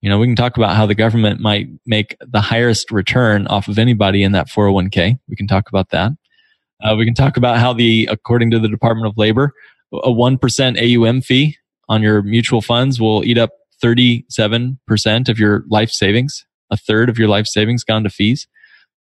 You 0.00 0.08
know, 0.08 0.18
we 0.18 0.26
can 0.28 0.36
talk 0.36 0.56
about 0.56 0.76
how 0.76 0.86
the 0.86 0.94
government 0.94 1.40
might 1.40 1.66
make 1.84 2.16
the 2.20 2.40
highest 2.40 2.92
return 2.92 3.48
off 3.48 3.66
of 3.66 3.78
anybody 3.78 4.22
in 4.22 4.30
that 4.32 4.48
401k. 4.48 5.18
We 5.28 5.34
can 5.34 5.48
talk 5.48 5.68
about 5.68 5.90
that. 5.90 6.12
Uh, 6.80 6.94
we 6.96 7.04
can 7.04 7.14
talk 7.14 7.36
about 7.36 7.58
how 7.58 7.72
the, 7.72 8.08
according 8.08 8.52
to 8.52 8.60
the 8.60 8.68
Department 8.68 9.08
of 9.08 9.18
Labor, 9.18 9.52
a 9.92 10.10
1% 10.10 11.04
AUM 11.04 11.20
fee 11.22 11.56
on 11.88 12.02
your 12.02 12.22
mutual 12.22 12.60
funds 12.60 13.00
will 13.00 13.24
eat 13.24 13.38
up 13.38 13.50
37% 13.82 15.28
of 15.28 15.38
your 15.38 15.64
life 15.68 15.90
savings 15.90 16.44
a 16.70 16.76
third 16.76 17.08
of 17.08 17.18
your 17.18 17.28
life 17.28 17.46
savings 17.46 17.84
gone 17.84 18.04
to 18.04 18.10
fees. 18.10 18.46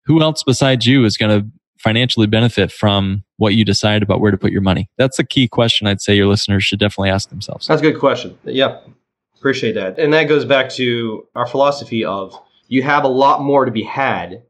Who 0.04 0.22
else 0.22 0.42
besides 0.44 0.86
you 0.86 1.04
is 1.04 1.16
going 1.16 1.40
to 1.40 1.48
financially 1.78 2.26
benefit 2.26 2.72
from 2.72 3.24
what 3.36 3.54
you 3.54 3.64
decide 3.64 4.02
about 4.02 4.20
where 4.20 4.30
to 4.30 4.38
put 4.38 4.52
your 4.52 4.62
money? 4.62 4.88
That's 4.96 5.18
a 5.18 5.24
key 5.24 5.48
question 5.48 5.86
I'd 5.86 6.00
say 6.00 6.16
your 6.16 6.26
listeners 6.26 6.64
should 6.64 6.78
definitely 6.78 7.10
ask 7.10 7.28
themselves. 7.28 7.66
That's 7.66 7.82
a 7.82 7.84
good 7.84 7.98
question. 7.98 8.38
Yeah. 8.44 8.78
Appreciate 9.36 9.72
that. 9.72 9.98
And 9.98 10.12
that 10.14 10.24
goes 10.24 10.44
back 10.44 10.70
to 10.70 11.26
our 11.34 11.46
philosophy 11.46 12.04
of 12.04 12.34
you 12.68 12.82
have 12.82 13.04
a 13.04 13.08
lot 13.08 13.42
more 13.42 13.64
to 13.64 13.70
be 13.70 13.82
had 13.82 14.42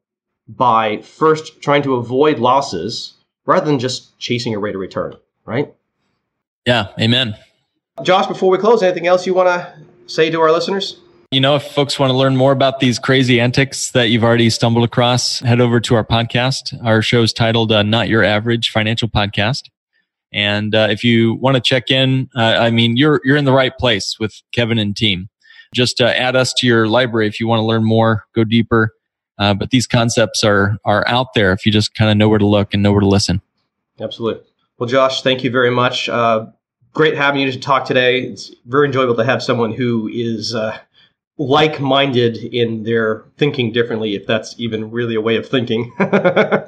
by 0.48 0.98
first 0.98 1.60
trying 1.60 1.82
to 1.82 1.94
avoid 1.94 2.38
losses 2.38 3.14
rather 3.46 3.66
than 3.66 3.78
just 3.78 4.16
chasing 4.18 4.54
a 4.54 4.58
rate 4.58 4.74
of 4.74 4.80
return, 4.80 5.16
right? 5.44 5.74
Yeah, 6.66 6.88
amen. 7.00 7.36
Josh, 8.02 8.26
before 8.26 8.50
we 8.50 8.58
close, 8.58 8.82
anything 8.82 9.06
else 9.06 9.26
you 9.26 9.34
want 9.34 9.48
to 9.48 9.74
say 10.06 10.30
to 10.30 10.40
our 10.40 10.52
listeners? 10.52 11.00
You 11.30 11.40
know, 11.40 11.56
if 11.56 11.64
folks 11.64 11.98
want 11.98 12.10
to 12.10 12.16
learn 12.16 12.36
more 12.36 12.52
about 12.52 12.78
these 12.78 12.98
crazy 12.98 13.40
antics 13.40 13.90
that 13.90 14.10
you've 14.10 14.22
already 14.22 14.48
stumbled 14.48 14.84
across, 14.84 15.40
head 15.40 15.60
over 15.60 15.80
to 15.80 15.94
our 15.96 16.04
podcast. 16.04 16.78
Our 16.84 17.02
show 17.02 17.22
is 17.22 17.32
titled 17.32 17.72
uh, 17.72 17.82
Not 17.82 18.08
Your 18.08 18.22
Average 18.22 18.70
Financial 18.70 19.08
Podcast. 19.08 19.62
And 20.32 20.74
uh, 20.74 20.88
if 20.90 21.02
you 21.02 21.34
want 21.34 21.56
to 21.56 21.60
check 21.60 21.90
in, 21.90 22.28
uh, 22.36 22.40
I 22.40 22.70
mean, 22.70 22.96
you're 22.96 23.20
you're 23.24 23.36
in 23.36 23.44
the 23.44 23.52
right 23.52 23.76
place 23.76 24.16
with 24.20 24.40
Kevin 24.52 24.78
and 24.78 24.96
team. 24.96 25.28
Just 25.74 26.00
uh, 26.00 26.06
add 26.06 26.36
us 26.36 26.52
to 26.58 26.66
your 26.66 26.86
library 26.86 27.26
if 27.26 27.40
you 27.40 27.48
want 27.48 27.60
to 27.60 27.64
learn 27.64 27.84
more, 27.84 28.24
go 28.34 28.44
deeper. 28.44 28.92
Uh, 29.38 29.52
but 29.52 29.70
these 29.70 29.86
concepts 29.86 30.44
are 30.44 30.78
are 30.84 31.06
out 31.08 31.34
there 31.34 31.52
if 31.52 31.66
you 31.66 31.72
just 31.72 31.94
kind 31.94 32.10
of 32.10 32.16
know 32.16 32.28
where 32.28 32.38
to 32.38 32.46
look 32.46 32.72
and 32.72 32.82
know 32.82 32.92
where 32.92 33.00
to 33.00 33.08
listen. 33.08 33.42
Absolutely. 34.00 34.44
Well, 34.78 34.88
Josh, 34.88 35.22
thank 35.22 35.42
you 35.42 35.50
very 35.50 35.70
much. 35.70 36.08
Uh, 36.08 36.46
great 36.96 37.14
having 37.14 37.42
you 37.42 37.52
to 37.52 37.60
talk 37.60 37.84
today. 37.84 38.22
It's 38.22 38.50
very 38.64 38.86
enjoyable 38.86 39.14
to 39.16 39.24
have 39.24 39.42
someone 39.42 39.72
who 39.72 40.08
is 40.08 40.56
like 41.38 41.78
minded 41.78 42.38
in 42.38 42.84
their 42.84 43.22
thinking 43.36 43.70
differently, 43.70 44.14
if 44.14 44.26
that's 44.26 44.54
even 44.58 44.90
really 44.90 45.14
a 45.14 45.20
way 45.20 45.36
of 45.36 45.46
thinking. 45.46 45.92
yeah, 46.00 46.64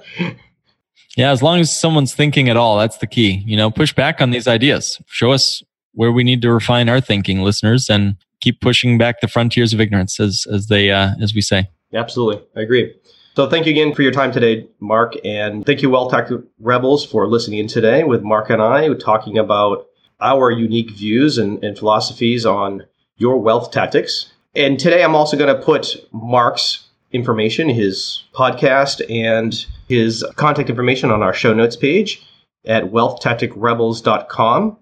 as 1.16 1.42
long 1.42 1.60
as 1.60 1.74
someone's 1.74 2.14
thinking 2.14 2.50
at 2.50 2.58
all, 2.58 2.78
that's 2.78 2.98
the 2.98 3.06
key. 3.06 3.42
You 3.46 3.56
know, 3.56 3.70
push 3.70 3.94
back 3.94 4.20
on 4.20 4.30
these 4.30 4.46
ideas. 4.46 5.00
Show 5.06 5.32
us 5.32 5.62
where 5.94 6.12
we 6.12 6.24
need 6.24 6.42
to 6.42 6.52
refine 6.52 6.90
our 6.90 7.00
thinking, 7.00 7.40
listeners, 7.40 7.88
and 7.88 8.16
keep 8.42 8.60
pushing 8.60 8.98
back 8.98 9.22
the 9.22 9.28
frontiers 9.28 9.72
of 9.72 9.80
ignorance, 9.80 10.20
as 10.20 10.46
as 10.52 10.66
they 10.66 10.90
uh, 10.90 11.12
as 11.22 11.34
we 11.34 11.40
say. 11.40 11.68
Absolutely, 11.94 12.44
I 12.54 12.60
agree. 12.60 12.94
So 13.34 13.48
thank 13.48 13.64
you 13.66 13.70
again 13.70 13.94
for 13.94 14.02
your 14.02 14.12
time 14.12 14.32
today, 14.32 14.68
Mark, 14.80 15.14
and 15.24 15.64
thank 15.64 15.80
you, 15.80 15.88
Wealth 15.88 16.10
Tactic 16.10 16.40
Rebels, 16.58 17.06
for 17.06 17.26
listening 17.28 17.60
in 17.60 17.68
today 17.68 18.02
with 18.04 18.22
Mark 18.22 18.50
and 18.50 18.60
I, 18.60 18.92
talking 18.94 19.38
about 19.38 19.88
our 20.20 20.50
unique 20.50 20.90
views 20.90 21.38
and, 21.38 21.62
and 21.62 21.78
philosophies 21.78 22.44
on 22.44 22.85
your 23.16 23.38
wealth 23.38 23.70
tactics 23.70 24.33
and 24.59 24.78
today 24.78 25.04
I'm 25.04 25.14
also 25.14 25.37
going 25.37 25.54
to 25.54 25.62
put 25.62 25.96
Mark's 26.11 26.88
information, 27.12 27.68
his 27.68 28.24
podcast, 28.35 29.00
and 29.09 29.54
his 29.88 30.24
contact 30.35 30.68
information 30.68 31.11
on 31.12 31.22
our 31.22 31.33
show 31.33 31.54
notes 31.54 31.76
page 31.76 32.26
at 32.64 32.85
wealthtacticrebels.com. 32.85 34.76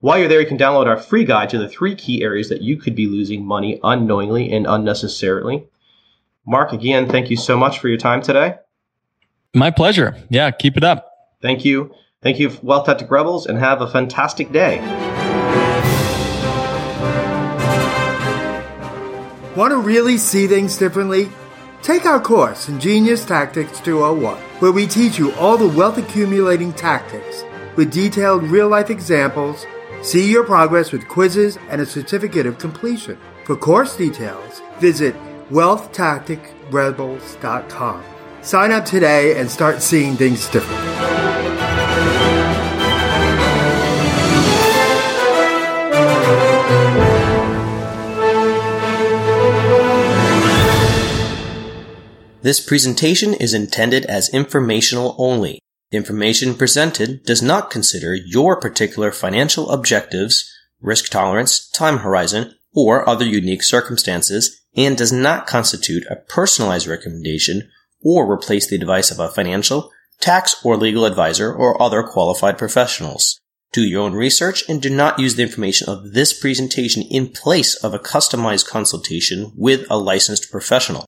While 0.00 0.18
you're 0.18 0.28
there, 0.28 0.40
you 0.40 0.46
can 0.46 0.58
download 0.58 0.86
our 0.86 0.98
free 0.98 1.24
guide 1.24 1.48
to 1.50 1.58
the 1.58 1.68
three 1.68 1.94
key 1.94 2.22
areas 2.22 2.50
that 2.50 2.60
you 2.60 2.76
could 2.76 2.94
be 2.94 3.06
losing 3.06 3.44
money 3.44 3.80
unknowingly 3.82 4.52
and 4.52 4.66
unnecessarily. 4.66 5.66
Mark, 6.46 6.72
again, 6.72 7.08
thank 7.08 7.30
you 7.30 7.36
so 7.36 7.56
much 7.56 7.78
for 7.78 7.88
your 7.88 7.96
time 7.96 8.20
today. 8.20 8.56
My 9.54 9.70
pleasure. 9.70 10.14
Yeah, 10.28 10.50
keep 10.50 10.76
it 10.76 10.84
up. 10.84 11.10
Thank 11.40 11.64
you. 11.64 11.94
Thank 12.26 12.40
you, 12.40 12.50
Wealth 12.60 12.86
Tactic 12.86 13.08
Rebels, 13.08 13.46
and 13.46 13.56
have 13.56 13.82
a 13.82 13.86
fantastic 13.86 14.50
day. 14.50 14.80
Want 19.54 19.70
to 19.70 19.78
really 19.78 20.18
see 20.18 20.48
things 20.48 20.76
differently? 20.76 21.28
Take 21.82 22.04
our 22.04 22.20
course, 22.20 22.68
Ingenious 22.68 23.24
Tactics 23.24 23.78
201, 23.78 24.36
where 24.58 24.72
we 24.72 24.88
teach 24.88 25.20
you 25.20 25.32
all 25.34 25.56
the 25.56 25.68
wealth 25.68 25.98
accumulating 25.98 26.72
tactics 26.72 27.44
with 27.76 27.92
detailed 27.92 28.42
real 28.42 28.66
life 28.66 28.90
examples. 28.90 29.64
See 30.02 30.28
your 30.28 30.42
progress 30.42 30.90
with 30.90 31.06
quizzes 31.06 31.58
and 31.68 31.80
a 31.80 31.86
certificate 31.86 32.46
of 32.46 32.58
completion. 32.58 33.18
For 33.44 33.54
course 33.54 33.96
details, 33.96 34.62
visit 34.80 35.14
wealthtacticrebels.com. 35.50 38.15
Sign 38.46 38.70
up 38.70 38.84
today 38.84 39.40
and 39.40 39.50
start 39.50 39.82
seeing 39.82 40.16
things 40.16 40.48
differently. 40.48 40.86
This 52.42 52.64
presentation 52.64 53.34
is 53.34 53.52
intended 53.52 54.04
as 54.04 54.28
informational 54.28 55.16
only. 55.18 55.58
The 55.90 55.96
information 55.96 56.54
presented 56.54 57.24
does 57.24 57.42
not 57.42 57.68
consider 57.68 58.14
your 58.14 58.60
particular 58.60 59.10
financial 59.10 59.72
objectives, 59.72 60.48
risk 60.80 61.10
tolerance, 61.10 61.68
time 61.70 61.98
horizon, 61.98 62.54
or 62.72 63.08
other 63.08 63.24
unique 63.24 63.64
circumstances, 63.64 64.62
and 64.76 64.96
does 64.96 65.12
not 65.12 65.48
constitute 65.48 66.04
a 66.08 66.14
personalized 66.14 66.86
recommendation 66.86 67.68
or 68.02 68.30
replace 68.30 68.68
the 68.68 68.76
advice 68.76 69.10
of 69.10 69.18
a 69.18 69.28
financial, 69.28 69.90
tax, 70.20 70.56
or 70.64 70.76
legal 70.76 71.04
advisor 71.04 71.52
or 71.52 71.80
other 71.80 72.02
qualified 72.02 72.58
professionals. 72.58 73.40
Do 73.72 73.82
your 73.82 74.02
own 74.02 74.14
research 74.14 74.68
and 74.68 74.80
do 74.80 74.88
not 74.88 75.18
use 75.18 75.36
the 75.36 75.42
information 75.42 75.88
of 75.88 76.12
this 76.12 76.38
presentation 76.38 77.02
in 77.02 77.28
place 77.28 77.74
of 77.74 77.92
a 77.92 77.98
customized 77.98 78.66
consultation 78.66 79.52
with 79.56 79.86
a 79.90 79.98
licensed 79.98 80.50
professional. 80.50 81.04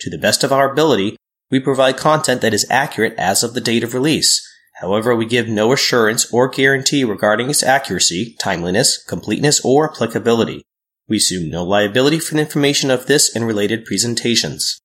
To 0.00 0.10
the 0.10 0.18
best 0.18 0.42
of 0.42 0.52
our 0.52 0.70
ability, 0.70 1.16
we 1.50 1.60
provide 1.60 1.96
content 1.96 2.40
that 2.40 2.54
is 2.54 2.66
accurate 2.70 3.14
as 3.18 3.44
of 3.44 3.54
the 3.54 3.60
date 3.60 3.84
of 3.84 3.94
release. 3.94 4.44
However, 4.80 5.14
we 5.14 5.26
give 5.26 5.46
no 5.46 5.72
assurance 5.72 6.32
or 6.32 6.48
guarantee 6.48 7.04
regarding 7.04 7.50
its 7.50 7.62
accuracy, 7.62 8.34
timeliness, 8.40 9.00
completeness, 9.04 9.64
or 9.64 9.88
applicability. 9.88 10.62
We 11.06 11.18
assume 11.18 11.50
no 11.50 11.62
liability 11.62 12.18
for 12.18 12.34
the 12.34 12.40
information 12.40 12.90
of 12.90 13.06
this 13.06 13.36
and 13.36 13.46
related 13.46 13.84
presentations. 13.84 14.80